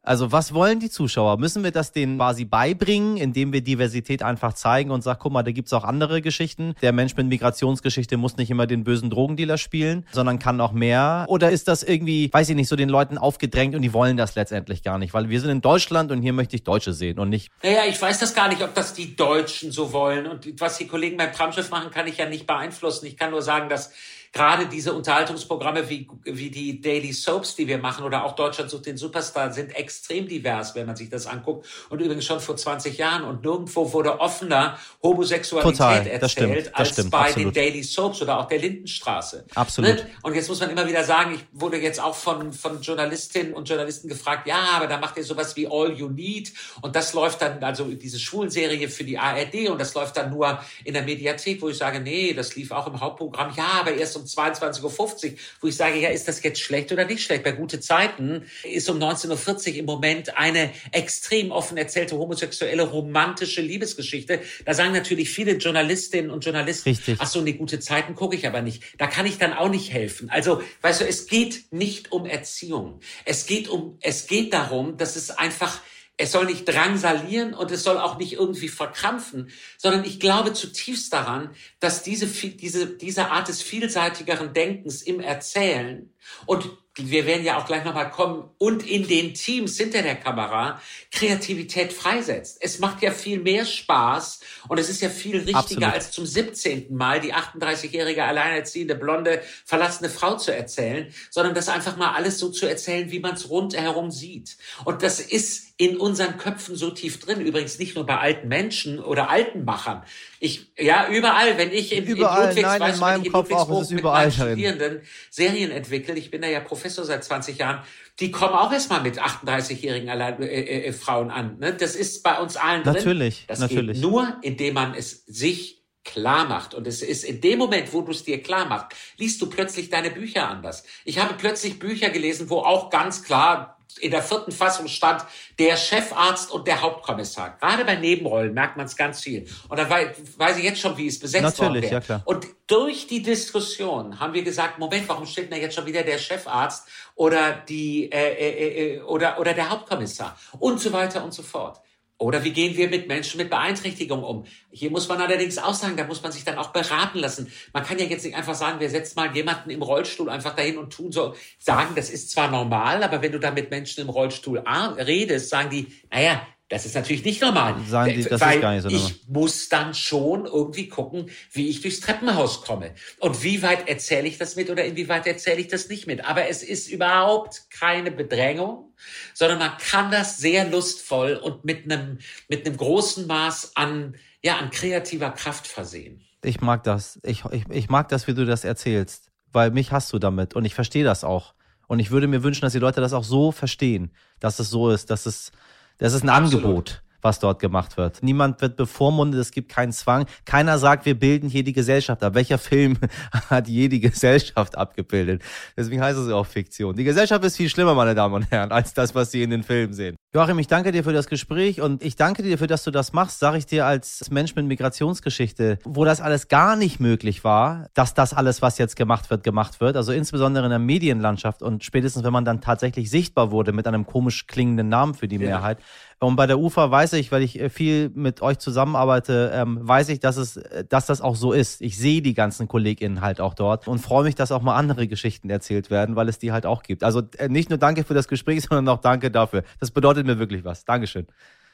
Also 0.06 0.32
was 0.32 0.54
wollen 0.54 0.80
die 0.80 0.92
Zuschauer? 0.92 1.38
Müssen 1.38 1.64
wir 1.64 1.72
das 1.72 1.92
denen 1.92 2.18
quasi 2.18 2.46
beibringen, 2.46 3.18
indem 3.18 3.52
wir 3.52 3.62
Diversität 3.62 4.22
einfach 4.22 4.54
zeigen 4.54 4.92
und 4.92 5.02
sagen, 5.02 5.20
guck 5.22 5.32
mal, 5.32 5.42
da 5.42 5.52
gibt's 5.52 5.74
auch 5.74 5.84
andere 5.84 6.22
Geschichten. 6.22 6.76
Der 6.84 6.92
Mensch 6.92 7.16
mit 7.18 7.26
Migrationsgeschichte 7.26 8.16
muss 8.16 8.38
nicht 8.38 8.52
immer 8.52 8.68
den 8.68 8.84
bösen 8.84 9.10
Drogendealer 9.10 9.58
spielen, 9.58 10.06
sondern 10.12 10.38
kann 10.38 10.62
auch 10.62 10.74
mehr. 10.74 11.26
Oder 11.28 11.50
ist 11.50 11.68
das 11.68 11.82
irgendwie, 11.82 12.32
weiß 12.32 12.50
ich 12.50 12.56
nicht, 12.56 12.70
so 12.70 12.76
den 12.76 12.90
Leuten 12.90 13.18
aufgedrängt 13.18 13.74
und 13.74 13.82
die 13.82 13.94
wollen 13.94 14.16
das 14.16 14.36
letztendlich 14.36 14.84
gar 14.84 15.00
nicht? 15.00 15.16
Weil 15.16 15.30
wir 15.30 15.42
sind 15.42 15.50
in 15.50 15.62
Deutschland 15.62 16.12
und 16.12 16.22
hier 16.22 16.34
möchte 16.34 16.56
ich 16.56 16.64
Deutsche 16.64 16.94
sehen 16.94 17.18
und 17.18 17.30
nicht. 17.30 17.52
Naja, 17.64 17.86
ich 17.90 18.00
weiß 18.00 18.20
das 18.20 18.36
gar 18.36 18.48
nicht, 18.48 18.62
ob 18.62 18.76
das 18.76 18.94
die 18.94 19.16
Deutschen 19.16 19.72
so 19.72 19.92
wollen. 19.92 20.28
Und 20.28 20.62
was 20.62 20.78
die 20.78 20.86
Kollegen 20.86 21.18
beim 21.18 21.34
Tramschiff 21.34 21.72
machen, 21.72 21.90
kann 21.90 22.06
ich 22.06 22.18
ja 22.18 22.30
nicht 22.30 22.46
beeinflussen. 22.46 23.08
Ich 23.08 23.18
kann 23.18 23.32
nur 23.32 23.42
sagen, 23.42 23.70
dass 23.70 23.92
gerade 24.36 24.68
diese 24.68 24.94
Unterhaltungsprogramme 24.94 25.90
wie, 25.90 26.08
wie 26.26 26.50
die 26.50 26.82
Daily 26.82 27.14
Soaps, 27.14 27.56
die 27.56 27.68
wir 27.68 27.78
machen, 27.78 28.04
oder 28.04 28.26
auch 28.26 28.36
Deutschland 28.36 28.70
sucht 28.70 28.86
den 28.86 28.98
Superstar, 28.98 29.54
sind 29.54 29.74
extrem 29.74 30.28
divers, 30.28 30.76
wenn 30.76 30.86
man 30.86 30.98
sich 30.98 31.10
das 31.10 31.26
anguckt. 31.26 31.66
Und 31.90 32.02
übrigens 32.02 32.26
schon 32.26 32.42
vor 32.42 32.58
20 32.58 32.98
Jahren. 32.98 33.24
Und 33.24 33.44
nirgendwo 33.44 33.94
wurde 33.94 34.20
offener 34.20 34.78
Homosexualität 35.02 35.78
Total, 35.78 36.08
erzählt 36.08 36.32
stimmt, 36.32 36.76
als 36.76 36.90
stimmt, 36.90 37.12
bei 37.12 37.30
absolut. 37.30 37.56
den 37.56 37.64
Daily 37.64 37.82
Soaps 37.82 38.22
oder 38.22 38.38
auch 38.40 38.48
der 38.50 38.60
Lindenstraße. 38.60 39.46
Absolut. 39.56 39.96
Ne? 39.96 40.10
Und 40.22 40.36
jetzt 40.36 40.50
muss 40.50 40.60
man 40.60 40.70
immer 40.70 40.86
wieder 40.86 41.06
sagen, 41.06 41.36
ich 41.36 41.46
wurde 41.54 41.78
jetzt 41.78 42.02
auch 42.02 42.16
von, 42.16 42.52
von 42.52 42.82
Journalistinnen 42.82 43.54
und 43.54 43.70
Journalisten 43.70 44.10
gefragt, 44.10 44.48
ja, 44.48 44.60
aber 44.76 44.88
da 44.88 44.98
macht 44.98 45.16
ihr 45.16 45.24
sowas 45.24 45.56
wie 45.56 45.66
All 45.66 45.94
You 45.94 46.10
Need. 46.10 46.52
Und 46.82 46.94
das 46.98 47.14
läuft 47.14 47.42
dann, 47.42 47.64
also 47.64 47.86
diese 47.86 48.20
Schwulenserie 48.20 48.90
für 48.90 49.06
die 49.06 49.18
ARD 49.18 49.70
und 49.70 49.80
das 49.80 49.94
läuft 49.94 50.18
dann 50.18 50.30
nur 50.30 50.60
in 50.84 50.94
der 50.94 51.04
Mediathek, 51.04 51.62
wo 51.62 51.70
ich 51.70 51.78
sage, 51.78 52.02
nee, 52.02 52.34
das 52.34 52.54
lief 52.58 52.72
auch 52.72 52.88
im 52.88 53.00
Hauptprogramm. 53.00 53.54
Ja, 53.56 53.80
aber 53.80 53.94
erst 53.94 54.18
um 54.18 54.25
22.50 54.26 54.84
Uhr, 54.84 55.38
wo 55.62 55.68
ich 55.68 55.76
sage, 55.76 56.00
ja, 56.00 56.10
ist 56.10 56.28
das 56.28 56.42
jetzt 56.44 56.60
schlecht 56.60 56.92
oder 56.92 57.06
nicht 57.06 57.24
schlecht? 57.24 57.44
Bei 57.44 57.52
gute 57.52 57.80
Zeiten 57.80 58.44
ist 58.64 58.90
um 58.90 58.98
19.40 58.98 59.72
Uhr 59.72 59.76
im 59.76 59.86
Moment 59.86 60.38
eine 60.38 60.72
extrem 60.92 61.52
offen 61.52 61.78
erzählte 61.78 62.18
homosexuelle 62.18 62.84
romantische 62.84 63.62
Liebesgeschichte. 63.62 64.42
Da 64.66 64.74
sagen 64.74 64.94
natürlich 64.94 65.30
viele 65.30 65.54
Journalistinnen 65.54 66.32
und 66.32 66.44
Journalisten, 66.44 66.90
Richtig. 66.90 67.18
ach 67.20 67.28
so, 67.28 67.42
ne, 67.42 67.54
gute 67.54 67.80
Zeiten 67.80 68.16
gucke 68.16 68.36
ich 68.36 68.48
aber 68.48 68.62
nicht. 68.62 68.84
Da 68.98 69.08
kann 69.08 69.26
ich 69.26 69.38
dann 69.38 69.54
auch 69.54 69.70
nicht 69.70 69.92
helfen. 69.92 70.30
Also, 70.30 70.62
weißt 70.82 71.02
du, 71.02 71.06
es 71.06 71.28
geht 71.28 71.72
nicht 71.72 72.12
um 72.12 72.26
Erziehung. 72.26 73.00
Es 73.26 73.46
geht 73.46 73.68
um, 73.68 73.98
es 74.02 74.28
geht 74.28 74.54
darum, 74.54 74.98
dass 74.98 75.16
es 75.16 75.32
einfach 75.32 75.82
es 76.18 76.32
soll 76.32 76.46
nicht 76.46 76.66
drangsalieren 76.66 77.54
und 77.54 77.72
es 77.72 77.84
soll 77.84 77.98
auch 77.98 78.18
nicht 78.18 78.34
irgendwie 78.34 78.70
verkrampfen, 78.70 79.50
sondern 79.78 80.06
ich 80.06 80.20
glaube 80.20 80.54
zutiefst 80.54 81.12
daran, 81.12 81.50
dass 81.80 82.04
diese, 82.04 82.28
diese, 82.28 82.88
diese 82.88 83.32
Art 83.32 83.48
des 83.48 83.62
vielseitigeren 83.62 84.54
Denkens 84.54 85.02
im 85.02 85.20
Erzählen 85.20 86.14
und 86.46 86.70
wir 86.98 87.26
werden 87.26 87.44
ja 87.44 87.58
auch 87.58 87.66
gleich 87.66 87.84
nochmal 87.84 88.10
kommen, 88.10 88.50
und 88.58 88.88
in 88.88 89.08
den 89.08 89.34
Teams 89.34 89.78
hinter 89.78 90.02
der 90.02 90.16
Kamera 90.16 90.82
Kreativität 91.12 91.92
freisetzt. 91.92 92.58
Es 92.62 92.80
macht 92.80 93.02
ja 93.02 93.12
viel 93.12 93.40
mehr 93.40 93.66
Spaß 93.66 94.40
und 94.70 94.80
es 94.80 94.90
ist 94.90 95.02
ja 95.02 95.10
viel 95.10 95.38
richtiger 95.38 95.58
Absolut. 95.60 95.84
als 95.84 96.12
zum 96.12 96.26
17. 96.26 96.96
Mal 96.96 97.20
die 97.20 97.34
38-jährige 97.34 98.24
alleinerziehende, 98.24 98.96
blonde, 98.96 99.42
verlassene 99.66 100.10
Frau 100.10 100.38
zu 100.38 100.56
erzählen, 100.56 101.14
sondern 101.30 101.54
das 101.54 101.68
einfach 101.68 101.98
mal 101.98 102.14
alles 102.14 102.40
so 102.40 102.50
zu 102.50 102.66
erzählen, 102.66 103.12
wie 103.12 103.20
man 103.20 103.34
es 103.34 103.50
rundherum 103.50 104.12
sieht. 104.12 104.58
Und 104.86 105.04
das 105.04 105.20
ist 105.20 105.74
in 105.78 105.98
unseren 105.98 106.38
Köpfen 106.38 106.78
so 106.78 106.92
tief 106.92 107.20
drin, 107.20 107.42
übrigens 107.42 107.78
nicht 107.80 107.96
nur 107.96 108.06
bei 108.06 108.18
alten 108.18 108.48
Menschen 108.48 109.00
oder 109.00 109.30
alten 109.30 109.66
Machern. 109.66 110.04
Ich, 110.40 110.72
ja, 110.78 111.08
überall, 111.10 111.58
wenn 111.58 111.72
ich 111.72 111.92
in, 111.92 112.06
überall, 112.06 112.42
in 112.42 112.48
Ludwigsburg, 112.48 112.80
nein, 112.80 112.94
in 112.94 113.00
meinem 113.00 113.32
Kopf 113.32 113.52
auch, 113.52 113.82
ist 113.82 113.92
überall 113.92 114.32
Studierenden 114.32 115.02
Serien 115.30 115.72
entwickle, 115.72 116.16
ich 116.16 116.32
bin 116.32 116.42
da 116.42 116.48
ja 116.48 116.60
Professor 116.60 117.06
seit 117.06 117.24
20 117.24 117.58
Jahren, 117.58 117.84
die 118.20 118.32
kommen 118.32 118.54
auch 118.54 118.72
erstmal 118.72 119.02
mit 119.02 119.22
38-jährigen 119.22 120.08
äh, 120.08 120.46
äh, 120.46 120.86
äh, 120.88 120.94
Frauen 120.94 121.32
an. 121.32 121.58
Ne? 121.60 121.74
Das 121.74 121.96
ist 121.96 122.24
bei 122.24 122.40
uns 122.40 122.56
allen 122.56 122.84
drin. 122.84 122.94
Natürlich, 122.94 123.46
das 123.48 123.60
natürlich. 123.60 124.02
Geht 124.02 124.02
nur, 124.02 124.38
indem 124.42 124.74
man 124.74 124.94
es 124.94 125.26
sich 125.26 125.84
klar 126.06 126.48
macht. 126.48 126.74
Und 126.74 126.88
es 126.88 127.02
ist 127.02 127.26
in 127.26 127.42
dem 127.42 127.60
Moment, 127.60 127.92
wo 127.92 128.02
du 128.02 128.12
es 128.12 128.24
dir 128.24 128.42
klar 128.42 128.66
machst, 128.66 128.96
liest 129.18 129.42
du 129.42 129.50
plötzlich 129.50 129.90
deine 129.90 130.12
Bücher 130.12 130.48
anders. 130.48 130.84
Ich 131.04 131.20
habe 131.20 131.34
plötzlich 131.34 131.80
Bücher 131.80 132.10
gelesen, 132.10 132.50
wo 132.50 132.60
auch 132.60 132.90
ganz 132.90 133.24
klar 133.24 133.75
in 134.00 134.12
der 134.12 134.22
vierten 134.22 134.52
Fassung 134.52 134.88
stand 134.88 135.24
der 135.58 135.78
Chefarzt 135.78 136.52
und 136.52 136.68
der 136.68 136.82
Hauptkommissar. 136.82 137.58
Gerade 137.60 137.86
bei 137.86 137.96
Nebenrollen 137.96 138.54
merkt 138.54 138.78
man 138.78 138.86
es 138.86 138.96
ganz 138.96 139.22
viel. 139.22 139.48
Und 139.70 139.78
dann 139.78 139.90
weiß 139.90 140.58
ich 140.58 140.64
jetzt 140.64 140.80
schon, 140.80 140.98
wie 140.98 141.08
es 141.08 141.20
besetzt 141.20 141.44
Natürlich, 141.44 141.84
worden 141.84 141.94
ja 141.94 142.02
klar. 142.02 142.22
Und 142.26 142.46
durch 142.68 143.08
die 143.08 143.22
Diskussion 143.22 144.20
haben 144.20 144.34
wir 144.34 144.44
gesagt, 144.44 144.80
Moment, 144.80 145.08
warum 145.08 145.26
steht 145.26 145.52
da 145.52 145.56
jetzt 145.56 145.76
schon 145.76 145.86
wieder 145.86 146.04
der 146.04 146.18
Chefarzt 146.18 146.88
oder 147.16 147.54
die 147.54 148.12
äh, 148.12 148.34
äh, 148.34 148.96
äh, 148.96 149.02
oder 149.02 149.40
oder 149.40 149.54
der 149.54 149.70
Hauptkommissar 149.70 150.38
und 150.60 150.80
so 150.80 150.92
weiter 150.92 151.24
und 151.24 151.34
so 151.34 151.44
fort. 151.44 151.80
Oder 152.18 152.46
wie 152.46 152.52
gehen 152.52 152.78
wir 152.78 152.90
mit 152.90 153.10
Menschen 153.10 153.38
mit 153.40 153.50
Beeinträchtigung 153.50 154.24
um? 154.24 154.46
Hier 154.72 154.90
muss 154.90 155.10
man 155.10 155.20
allerdings 155.20 155.58
auch 155.58 155.74
sagen, 155.74 155.98
da 155.98 156.06
muss 156.06 156.24
man 156.24 156.32
sich 156.32 156.46
dann 156.46 156.58
auch 156.58 156.70
beraten 156.72 157.20
lassen. 157.20 157.52
Man 157.74 157.84
kann 157.84 158.00
ja 158.00 158.06
jetzt 158.06 158.24
nicht 158.24 158.36
einfach 158.36 158.56
sagen, 158.56 158.80
wir 158.80 158.90
setzen 158.90 159.20
mal 159.20 159.36
jemanden 159.36 159.70
im 159.70 159.82
Rollstuhl 159.82 160.30
einfach 160.30 160.56
dahin 160.56 160.78
und 160.78 160.94
tun 160.94 161.12
so, 161.12 161.36
sagen, 161.60 161.94
das 161.96 162.10
ist 162.10 162.32
zwar 162.32 162.50
normal, 162.50 163.04
aber 163.04 163.22
wenn 163.22 163.34
du 163.34 163.40
da 163.40 163.52
mit 163.52 163.70
Menschen 163.70 164.02
im 164.02 164.10
Rollstuhl 164.10 164.60
redest, 164.60 165.50
sagen 165.50 165.70
die, 165.70 165.88
naja, 166.10 166.42
das 166.70 166.86
ist 166.86 166.96
natürlich 166.96 167.24
nicht 167.24 167.42
normal. 167.42 167.76
Sagen 167.88 168.16
die, 168.16 168.24
das 168.24 168.42
weil 168.42 168.56
ist 168.56 168.62
gar 168.62 168.74
nicht 168.74 168.84
so 168.84 168.90
normal. 168.90 169.12
Ich 169.12 169.28
muss 169.28 169.70
dann 169.70 169.94
schon 169.94 170.46
irgendwie 170.46 170.90
gucken, 170.90 171.30
wie 171.52 171.70
ich 171.70 171.82
durchs 171.82 172.00
Treppenhaus 172.00 172.64
komme. 172.64 172.96
Und 173.20 173.44
wie 173.44 173.62
weit 173.62 173.88
erzähle 173.88 174.28
ich 174.28 174.40
das 174.40 174.56
mit 174.56 174.72
oder 174.72 174.84
inwieweit 174.84 175.28
erzähle 175.28 175.62
ich 175.62 175.68
das 175.68 175.90
nicht 175.90 176.08
mit. 176.08 176.26
Aber 176.26 176.48
es 176.48 176.64
ist 176.64 176.90
überhaupt 176.90 177.70
keine 177.70 178.10
Bedrängung, 178.10 178.94
sondern 179.36 179.60
man 179.60 179.78
kann 179.78 180.10
das 180.10 180.38
sehr 180.38 180.68
lustvoll 180.68 181.36
und 181.36 181.66
mit 181.66 181.84
einem, 181.84 182.18
mit 182.48 182.66
einem 182.66 182.78
großen 182.78 183.28
Maß 183.28 183.76
an, 183.76 184.16
ja, 184.44 184.58
an 184.58 184.72
kreativer 184.72 185.30
Kraft 185.32 185.68
versehen. 185.68 186.24
Ich 186.44 186.62
mag 186.62 186.84
das. 186.84 187.20
Ich, 187.22 187.46
ich, 187.52 187.66
ich 187.70 187.90
mag 187.90 188.10
das, 188.10 188.28
wie 188.28 188.34
du 188.34 188.44
das 188.46 188.64
erzählst. 188.64 189.30
Weil 189.52 189.70
mich 189.70 189.92
hast 189.92 190.12
du 190.12 190.20
damit 190.20 190.56
und 190.56 190.66
ich 190.66 190.74
verstehe 190.74 191.04
das 191.04 191.24
auch. 191.24 191.54
Und 191.88 192.00
ich 192.00 192.10
würde 192.10 192.28
mir 192.28 192.42
wünschen, 192.42 192.62
dass 192.62 192.74
die 192.74 192.80
Leute 192.80 193.02
das 193.02 193.14
auch 193.14 193.24
so 193.24 193.52
verstehen, 193.52 194.12
dass 194.40 194.58
es 194.58 194.72
so 194.72 194.90
ist, 194.90 195.12
dass 195.12 195.28
es 195.28 195.52
das 195.98 196.14
ist 196.14 196.24
ein 196.24 196.30
Absolut. 196.30 196.66
Angebot 196.66 197.02
was 197.26 197.40
dort 197.40 197.60
gemacht 197.60 197.98
wird. 197.98 198.22
Niemand 198.22 198.62
wird 198.62 198.78
bevormundet, 198.78 199.42
es 199.42 199.52
gibt 199.52 199.70
keinen 199.70 199.92
Zwang. 199.92 200.28
Keiner 200.46 200.78
sagt, 200.78 201.06
wir 201.06 201.20
bilden 201.20 201.50
hier 201.50 201.64
die 201.64 201.74
Gesellschaft 201.74 202.24
ab. 202.24 202.36
Welcher 202.36 202.60
Film 202.60 202.98
hat 203.50 203.68
je 203.68 203.90
die 203.90 204.00
Gesellschaft 204.00 204.78
abgebildet? 204.78 205.42
Deswegen 205.76 206.02
heißt 206.02 206.20
es 206.20 206.32
auch 206.32 206.46
Fiktion. 206.46 206.96
Die 206.96 207.04
Gesellschaft 207.04 207.44
ist 207.44 207.58
viel 207.58 207.68
schlimmer, 207.68 207.96
meine 207.96 208.16
Damen 208.16 208.36
und 208.36 208.52
Herren, 208.52 208.72
als 208.72 208.94
das, 208.94 209.16
was 209.16 209.32
Sie 209.32 209.42
in 209.42 209.50
den 209.50 209.64
Filmen 209.64 209.94
sehen. 209.94 210.16
Joachim, 210.36 210.60
ich 210.60 210.68
danke 210.68 210.92
dir 210.92 211.06
für 211.06 211.14
das 211.14 211.28
Gespräch 211.28 211.80
und 211.80 212.04
ich 212.04 212.18
danke 212.18 212.44
dir 212.44 212.52
dafür, 212.52 212.68
dass 212.68 212.84
du 212.84 212.92
das 212.92 213.14
machst, 213.14 213.40
sage 213.40 213.58
ich 213.58 213.68
dir 213.68 213.86
als 213.86 214.30
Mensch 214.32 214.54
mit 214.54 214.66
Migrationsgeschichte, 214.66 215.80
wo 215.86 216.04
das 216.04 216.20
alles 216.20 216.50
gar 216.50 216.76
nicht 216.76 217.00
möglich 217.00 217.46
war, 217.46 217.88
dass 217.94 218.14
das 218.16 218.34
alles, 218.34 218.62
was 218.62 218.78
jetzt 218.78 218.98
gemacht 218.98 219.30
wird, 219.30 219.46
gemacht 219.46 219.80
wird. 219.80 219.96
Also 219.96 220.12
insbesondere 220.12 220.66
in 220.66 220.72
der 220.72 220.80
Medienlandschaft 220.80 221.64
und 221.64 221.86
spätestens, 221.86 222.26
wenn 222.26 222.34
man 222.34 222.44
dann 222.44 222.60
tatsächlich 222.60 223.10
sichtbar 223.10 223.50
wurde 223.52 223.72
mit 223.72 223.88
einem 223.88 224.06
komisch 224.06 224.46
klingenden 224.46 224.90
Namen 224.90 225.14
für 225.14 225.30
die 225.30 225.38
ja. 225.38 225.44
Mehrheit, 225.44 225.78
und 226.20 226.38
bei 226.38 226.48
der 226.48 226.60
UFA 226.60 226.90
weiß 226.90 227.14
ich, 227.14 227.32
weil 227.32 227.44
ich 227.44 227.60
äh, 227.60 227.70
viel 227.70 228.10
mit 228.14 228.42
euch 228.42 228.58
zusammenarbeite, 228.60 229.52
ähm, 229.54 229.80
weiß 229.82 230.10
ich, 230.10 230.22
dass 230.22 230.38
es, 230.38 230.58
äh, 230.58 230.86
dass 230.88 231.06
das 231.06 231.20
auch 231.20 231.36
so 231.36 231.52
ist. 231.52 231.82
Ich 231.82 231.98
sehe 231.98 232.22
die 232.22 232.34
ganzen 232.34 232.70
KollegInnen 232.70 233.20
halt 233.20 233.42
auch 233.42 233.54
dort 233.54 233.88
und 233.88 234.00
freue 234.00 234.24
mich, 234.24 234.34
dass 234.34 234.52
auch 234.54 234.62
mal 234.62 234.76
andere 234.76 235.08
Geschichten 235.08 235.50
erzählt 235.50 235.90
werden, 235.90 236.16
weil 236.16 236.30
es 236.30 236.40
die 236.40 236.54
halt 236.54 236.66
auch 236.66 236.84
gibt. 236.84 237.04
Also 237.04 237.22
äh, 237.38 237.50
nicht 237.50 237.70
nur 237.70 237.78
danke 237.78 238.06
für 238.06 238.14
das 238.14 238.30
Gespräch, 238.30 238.62
sondern 238.70 238.88
auch 238.88 239.02
danke 239.02 239.30
dafür. 239.30 239.64
Das 239.80 239.92
bedeutet 239.92 240.25
mir 240.26 240.40
wirklich 240.40 240.64
was. 240.64 240.86
Dankeschön. 240.86 241.28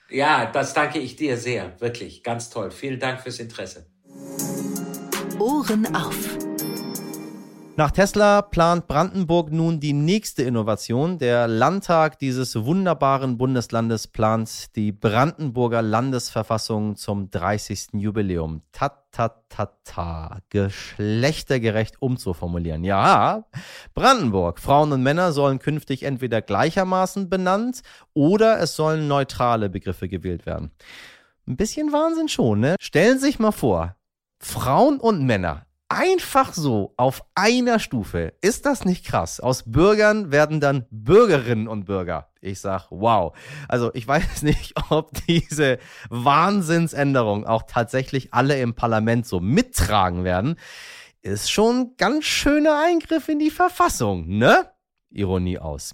Ja, 0.09 0.45
das 0.45 0.73
danke 0.73 0.99
ich 0.99 1.15
dir 1.15 1.37
sehr. 1.37 1.79
Wirklich. 1.79 2.23
Ganz 2.23 2.49
toll. 2.49 2.71
Vielen 2.71 2.99
Dank 2.99 3.21
fürs 3.21 3.39
Interesse. 3.39 3.87
Ohren 5.39 5.95
auf. 5.95 6.50
Nach 7.77 7.89
Tesla 7.89 8.41
plant 8.41 8.87
Brandenburg 8.87 9.49
nun 9.49 9.79
die 9.79 9.93
nächste 9.93 10.43
Innovation. 10.43 11.17
Der 11.17 11.47
Landtag 11.47 12.19
dieses 12.19 12.65
wunderbaren 12.65 13.37
Bundeslandes 13.37 14.07
plant 14.07 14.75
die 14.75 14.91
Brandenburger 14.91 15.81
Landesverfassung 15.81 16.97
zum 16.97 17.31
30. 17.31 17.93
Jubiläum. 17.93 18.61
Ta 18.73 18.89
ta 19.11 19.29
ta 19.47 19.71
ta. 19.85 20.39
Geschlechtergerecht 20.49 22.01
umzuformulieren. 22.01 22.83
Ja, 22.83 23.45
Brandenburg. 23.93 24.59
Frauen 24.59 24.91
und 24.91 25.01
Männer 25.01 25.31
sollen 25.31 25.59
künftig 25.59 26.03
entweder 26.03 26.41
gleichermaßen 26.41 27.29
benannt 27.29 27.83
oder 28.13 28.59
es 28.59 28.75
sollen 28.75 29.07
neutrale 29.07 29.69
Begriffe 29.69 30.09
gewählt 30.09 30.45
werden. 30.45 30.71
Ein 31.47 31.55
bisschen 31.55 31.93
Wahnsinn 31.93 32.27
schon, 32.27 32.59
ne? 32.59 32.75
Stellen 32.81 33.17
Sie 33.17 33.27
sich 33.27 33.39
mal 33.39 33.51
vor, 33.53 33.95
Frauen 34.39 34.99
und 34.99 35.25
Männer 35.25 35.65
einfach 35.91 36.53
so 36.53 36.93
auf 36.97 37.23
einer 37.35 37.79
Stufe. 37.79 38.33
Ist 38.41 38.65
das 38.65 38.85
nicht 38.85 39.05
krass? 39.05 39.39
Aus 39.39 39.63
Bürgern 39.65 40.31
werden 40.31 40.59
dann 40.59 40.85
Bürgerinnen 40.89 41.67
und 41.67 41.85
Bürger. 41.85 42.29
Ich 42.39 42.59
sag, 42.59 42.87
wow. 42.89 43.35
Also 43.67 43.91
ich 43.93 44.07
weiß 44.07 44.41
nicht, 44.43 44.73
ob 44.89 45.11
diese 45.27 45.79
Wahnsinnsänderung 46.09 47.45
auch 47.45 47.63
tatsächlich 47.67 48.33
alle 48.33 48.59
im 48.59 48.73
Parlament 48.73 49.25
so 49.25 49.39
mittragen 49.39 50.23
werden. 50.23 50.55
Ist 51.21 51.51
schon 51.51 51.95
ganz 51.97 52.25
schöner 52.25 52.81
Eingriff 52.83 53.29
in 53.29 53.39
die 53.39 53.51
Verfassung, 53.51 54.27
ne? 54.27 54.71
Ironie 55.11 55.59
aus. 55.59 55.93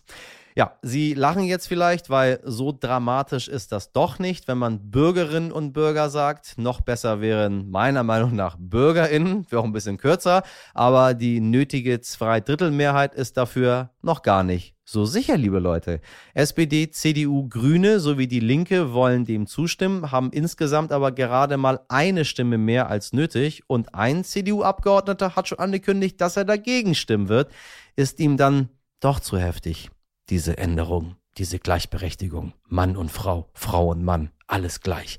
Ja, 0.57 0.71
Sie 0.81 1.13
lachen 1.13 1.43
jetzt 1.43 1.67
vielleicht, 1.67 2.09
weil 2.09 2.39
so 2.43 2.75
dramatisch 2.75 3.47
ist 3.47 3.71
das 3.71 3.91
doch 3.91 4.17
nicht, 4.17 4.47
wenn 4.47 4.57
man 4.57 4.89
Bürgerinnen 4.89 5.51
und 5.51 5.71
Bürger 5.71 6.09
sagt. 6.09 6.57
Noch 6.57 6.81
besser 6.81 7.21
wären 7.21 7.69
meiner 7.69 8.01
Meinung 8.01 8.33
nach 8.35 8.57
BürgerInnen, 8.59 9.45
wäre 9.51 9.61
auch 9.61 9.65
ein 9.65 9.71
bisschen 9.71 9.99
kürzer, 9.99 10.41
aber 10.73 11.13
die 11.13 11.41
nötige 11.41 12.01
Zweidrittelmehrheit 12.01 13.13
ist 13.13 13.37
dafür 13.37 13.91
noch 14.01 14.23
gar 14.23 14.43
nicht 14.43 14.73
so 14.83 15.05
sicher, 15.05 15.37
liebe 15.37 15.59
Leute. 15.59 16.01
SPD, 16.33 16.89
CDU, 16.89 17.47
Grüne 17.47 17.99
sowie 17.99 18.25
die 18.25 18.39
Linke 18.39 18.93
wollen 18.93 19.25
dem 19.25 19.45
zustimmen, 19.45 20.11
haben 20.11 20.31
insgesamt 20.31 20.91
aber 20.91 21.11
gerade 21.11 21.57
mal 21.57 21.81
eine 21.87 22.25
Stimme 22.25 22.57
mehr 22.57 22.89
als 22.89 23.13
nötig 23.13 23.61
und 23.67 23.93
ein 23.93 24.23
CDU-Abgeordneter 24.23 25.35
hat 25.35 25.49
schon 25.49 25.59
angekündigt, 25.59 26.19
dass 26.19 26.35
er 26.35 26.45
dagegen 26.45 26.95
stimmen 26.95 27.29
wird. 27.29 27.51
Ist 27.95 28.19
ihm 28.19 28.37
dann 28.37 28.69
doch 29.01 29.19
zu 29.19 29.37
heftig 29.37 29.91
diese 30.29 30.57
Änderung, 30.57 31.15
diese 31.37 31.59
Gleichberechtigung. 31.59 32.53
Mann 32.67 32.97
und 32.97 33.11
Frau, 33.11 33.49
Frau 33.53 33.89
und 33.89 34.03
Mann, 34.03 34.31
alles 34.47 34.81
gleich. 34.81 35.17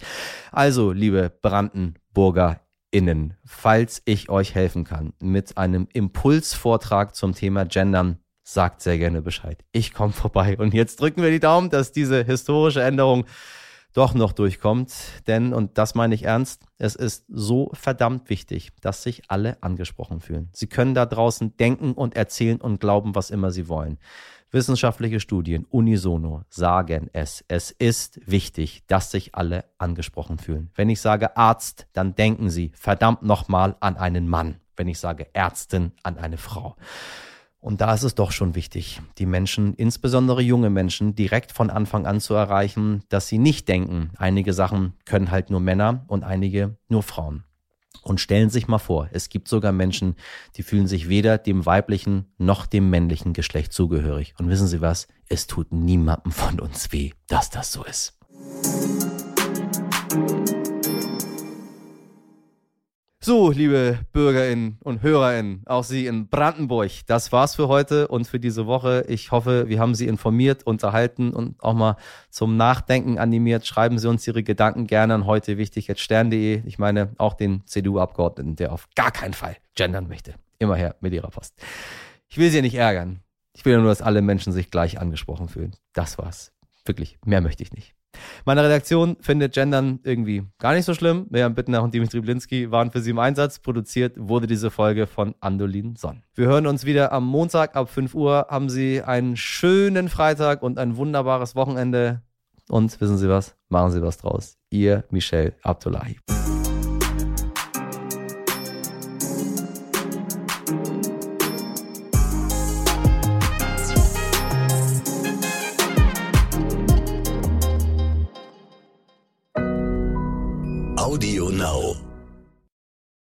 Also, 0.52 0.92
liebe 0.92 1.30
Brandenburger 1.30 2.60
Innen, 2.90 3.34
falls 3.44 4.00
ich 4.06 4.30
euch 4.30 4.54
helfen 4.54 4.84
kann 4.84 5.12
mit 5.20 5.58
einem 5.58 5.88
Impulsvortrag 5.92 7.14
zum 7.14 7.34
Thema 7.34 7.66
Gendern, 7.66 8.18
sagt 8.42 8.80
sehr 8.80 8.96
gerne 8.96 9.20
Bescheid. 9.20 9.62
Ich 9.72 9.92
komme 9.92 10.12
vorbei 10.14 10.56
und 10.56 10.72
jetzt 10.72 11.00
drücken 11.00 11.22
wir 11.22 11.30
die 11.30 11.40
Daumen, 11.40 11.68
dass 11.68 11.92
diese 11.92 12.24
historische 12.24 12.82
Änderung 12.82 13.26
doch 13.92 14.14
noch 14.14 14.32
durchkommt. 14.32 14.94
Denn, 15.26 15.52
und 15.52 15.76
das 15.76 15.94
meine 15.94 16.14
ich 16.14 16.22
ernst, 16.22 16.62
es 16.78 16.94
ist 16.94 17.24
so 17.28 17.70
verdammt 17.74 18.30
wichtig, 18.30 18.72
dass 18.80 19.02
sich 19.02 19.22
alle 19.28 19.62
angesprochen 19.62 20.20
fühlen. 20.20 20.48
Sie 20.52 20.66
können 20.66 20.94
da 20.94 21.04
draußen 21.04 21.56
denken 21.56 21.92
und 21.92 22.16
erzählen 22.16 22.60
und 22.60 22.80
glauben, 22.80 23.14
was 23.14 23.30
immer 23.30 23.50
sie 23.50 23.68
wollen. 23.68 23.98
Wissenschaftliche 24.50 25.20
Studien 25.20 25.66
unisono 25.68 26.42
sagen 26.48 27.10
es. 27.12 27.44
Es 27.48 27.70
ist 27.70 28.18
wichtig, 28.24 28.82
dass 28.86 29.10
sich 29.10 29.34
alle 29.34 29.64
angesprochen 29.76 30.38
fühlen. 30.38 30.70
Wenn 30.74 30.88
ich 30.88 31.02
sage 31.02 31.36
Arzt, 31.36 31.86
dann 31.92 32.14
denken 32.14 32.48
Sie 32.48 32.72
verdammt 32.74 33.22
nochmal 33.22 33.76
an 33.80 33.96
einen 33.96 34.26
Mann. 34.26 34.56
Wenn 34.76 34.88
ich 34.88 34.98
sage 34.98 35.26
Ärztin, 35.34 35.92
an 36.02 36.16
eine 36.16 36.38
Frau. 36.38 36.76
Und 37.60 37.80
da 37.80 37.92
ist 37.92 38.04
es 38.04 38.14
doch 38.14 38.30
schon 38.30 38.54
wichtig, 38.54 39.02
die 39.18 39.26
Menschen, 39.26 39.74
insbesondere 39.74 40.40
junge 40.40 40.70
Menschen, 40.70 41.14
direkt 41.14 41.52
von 41.52 41.70
Anfang 41.70 42.06
an 42.06 42.20
zu 42.20 42.34
erreichen, 42.34 43.02
dass 43.08 43.26
sie 43.26 43.38
nicht 43.38 43.68
denken, 43.68 44.12
einige 44.16 44.52
Sachen 44.52 44.94
können 45.04 45.30
halt 45.30 45.50
nur 45.50 45.60
Männer 45.60 46.04
und 46.06 46.22
einige 46.22 46.76
nur 46.88 47.02
Frauen. 47.02 47.44
Und 48.02 48.20
stellen 48.20 48.48
sich 48.48 48.68
mal 48.68 48.78
vor, 48.78 49.08
es 49.12 49.28
gibt 49.28 49.48
sogar 49.48 49.72
Menschen, 49.72 50.16
die 50.56 50.62
fühlen 50.62 50.86
sich 50.86 51.08
weder 51.08 51.36
dem 51.36 51.66
weiblichen 51.66 52.32
noch 52.38 52.66
dem 52.66 52.90
männlichen 52.90 53.32
Geschlecht 53.32 53.72
zugehörig. 53.72 54.34
Und 54.38 54.48
wissen 54.48 54.66
Sie 54.66 54.80
was? 54.80 55.08
Es 55.28 55.46
tut 55.46 55.72
niemandem 55.72 56.32
von 56.32 56.60
uns 56.60 56.92
weh, 56.92 57.12
dass 57.26 57.50
das 57.50 57.72
so 57.72 57.84
ist. 57.84 58.18
So, 63.20 63.50
liebe 63.50 63.98
Bürgerinnen 64.12 64.78
und 64.80 65.02
Hörerinnen, 65.02 65.64
auch 65.66 65.82
Sie 65.82 66.06
in 66.06 66.28
Brandenburg, 66.28 67.04
das 67.08 67.32
war's 67.32 67.56
für 67.56 67.66
heute 67.66 68.06
und 68.06 68.28
für 68.28 68.38
diese 68.38 68.66
Woche. 68.66 69.04
Ich 69.08 69.32
hoffe, 69.32 69.68
wir 69.68 69.80
haben 69.80 69.96
Sie 69.96 70.06
informiert, 70.06 70.64
unterhalten 70.64 71.32
und 71.32 71.60
auch 71.60 71.74
mal 71.74 71.96
zum 72.30 72.56
Nachdenken 72.56 73.18
animiert. 73.18 73.66
Schreiben 73.66 73.98
Sie 73.98 74.08
uns 74.08 74.24
Ihre 74.28 74.44
Gedanken 74.44 74.86
gerne 74.86 75.14
an 75.14 75.26
heute 75.26 75.58
wichtig 75.58 75.88
jetzt 75.88 76.00
stern.de. 76.00 76.62
Ich 76.64 76.78
meine 76.78 77.12
auch 77.18 77.34
den 77.34 77.66
CDU-Abgeordneten, 77.66 78.54
der 78.54 78.72
auf 78.72 78.88
gar 78.94 79.10
keinen 79.10 79.34
Fall 79.34 79.56
gendern 79.74 80.06
möchte. 80.06 80.34
Immer 80.60 80.76
her 80.76 80.94
mit 81.00 81.12
Ihrer 81.12 81.30
Post. 81.30 81.54
Ich 82.28 82.38
will 82.38 82.50
Sie 82.50 82.62
nicht 82.62 82.76
ärgern. 82.76 83.20
Ich 83.52 83.64
will 83.64 83.78
nur, 83.78 83.88
dass 83.88 84.00
alle 84.00 84.22
Menschen 84.22 84.52
sich 84.52 84.70
gleich 84.70 85.00
angesprochen 85.00 85.48
fühlen. 85.48 85.74
Das 85.92 86.18
war's. 86.18 86.52
Wirklich, 86.84 87.18
mehr 87.24 87.40
möchte 87.40 87.64
ich 87.64 87.72
nicht. 87.72 87.97
Meine 88.44 88.64
Redaktion 88.64 89.16
findet 89.20 89.54
Gendern 89.54 90.00
irgendwie 90.04 90.44
gar 90.58 90.74
nicht 90.74 90.84
so 90.84 90.94
schlimm. 90.94 91.26
Miriam 91.30 91.54
Bittner 91.54 91.82
und 91.82 91.94
Dimitri 91.94 92.20
Blinski 92.20 92.70
waren 92.70 92.90
für 92.90 93.00
sie 93.00 93.10
im 93.10 93.18
Einsatz. 93.18 93.58
Produziert 93.58 94.14
wurde 94.16 94.46
diese 94.46 94.70
Folge 94.70 95.06
von 95.06 95.34
Andolin 95.40 95.96
Sonn. 95.96 96.22
Wir 96.34 96.46
hören 96.46 96.66
uns 96.66 96.84
wieder 96.84 97.12
am 97.12 97.26
Montag 97.26 97.76
ab 97.76 97.90
5 97.90 98.14
Uhr. 98.14 98.46
Haben 98.48 98.70
Sie 98.70 99.02
einen 99.02 99.36
schönen 99.36 100.08
Freitag 100.08 100.62
und 100.62 100.78
ein 100.78 100.96
wunderbares 100.96 101.56
Wochenende. 101.56 102.22
Und 102.68 103.00
wissen 103.00 103.18
Sie 103.18 103.28
was? 103.28 103.54
Machen 103.68 103.92
Sie 103.92 104.02
was 104.02 104.18
draus. 104.18 104.56
Ihr 104.70 105.04
Michel 105.10 105.54
Abdullahi. 105.62 106.18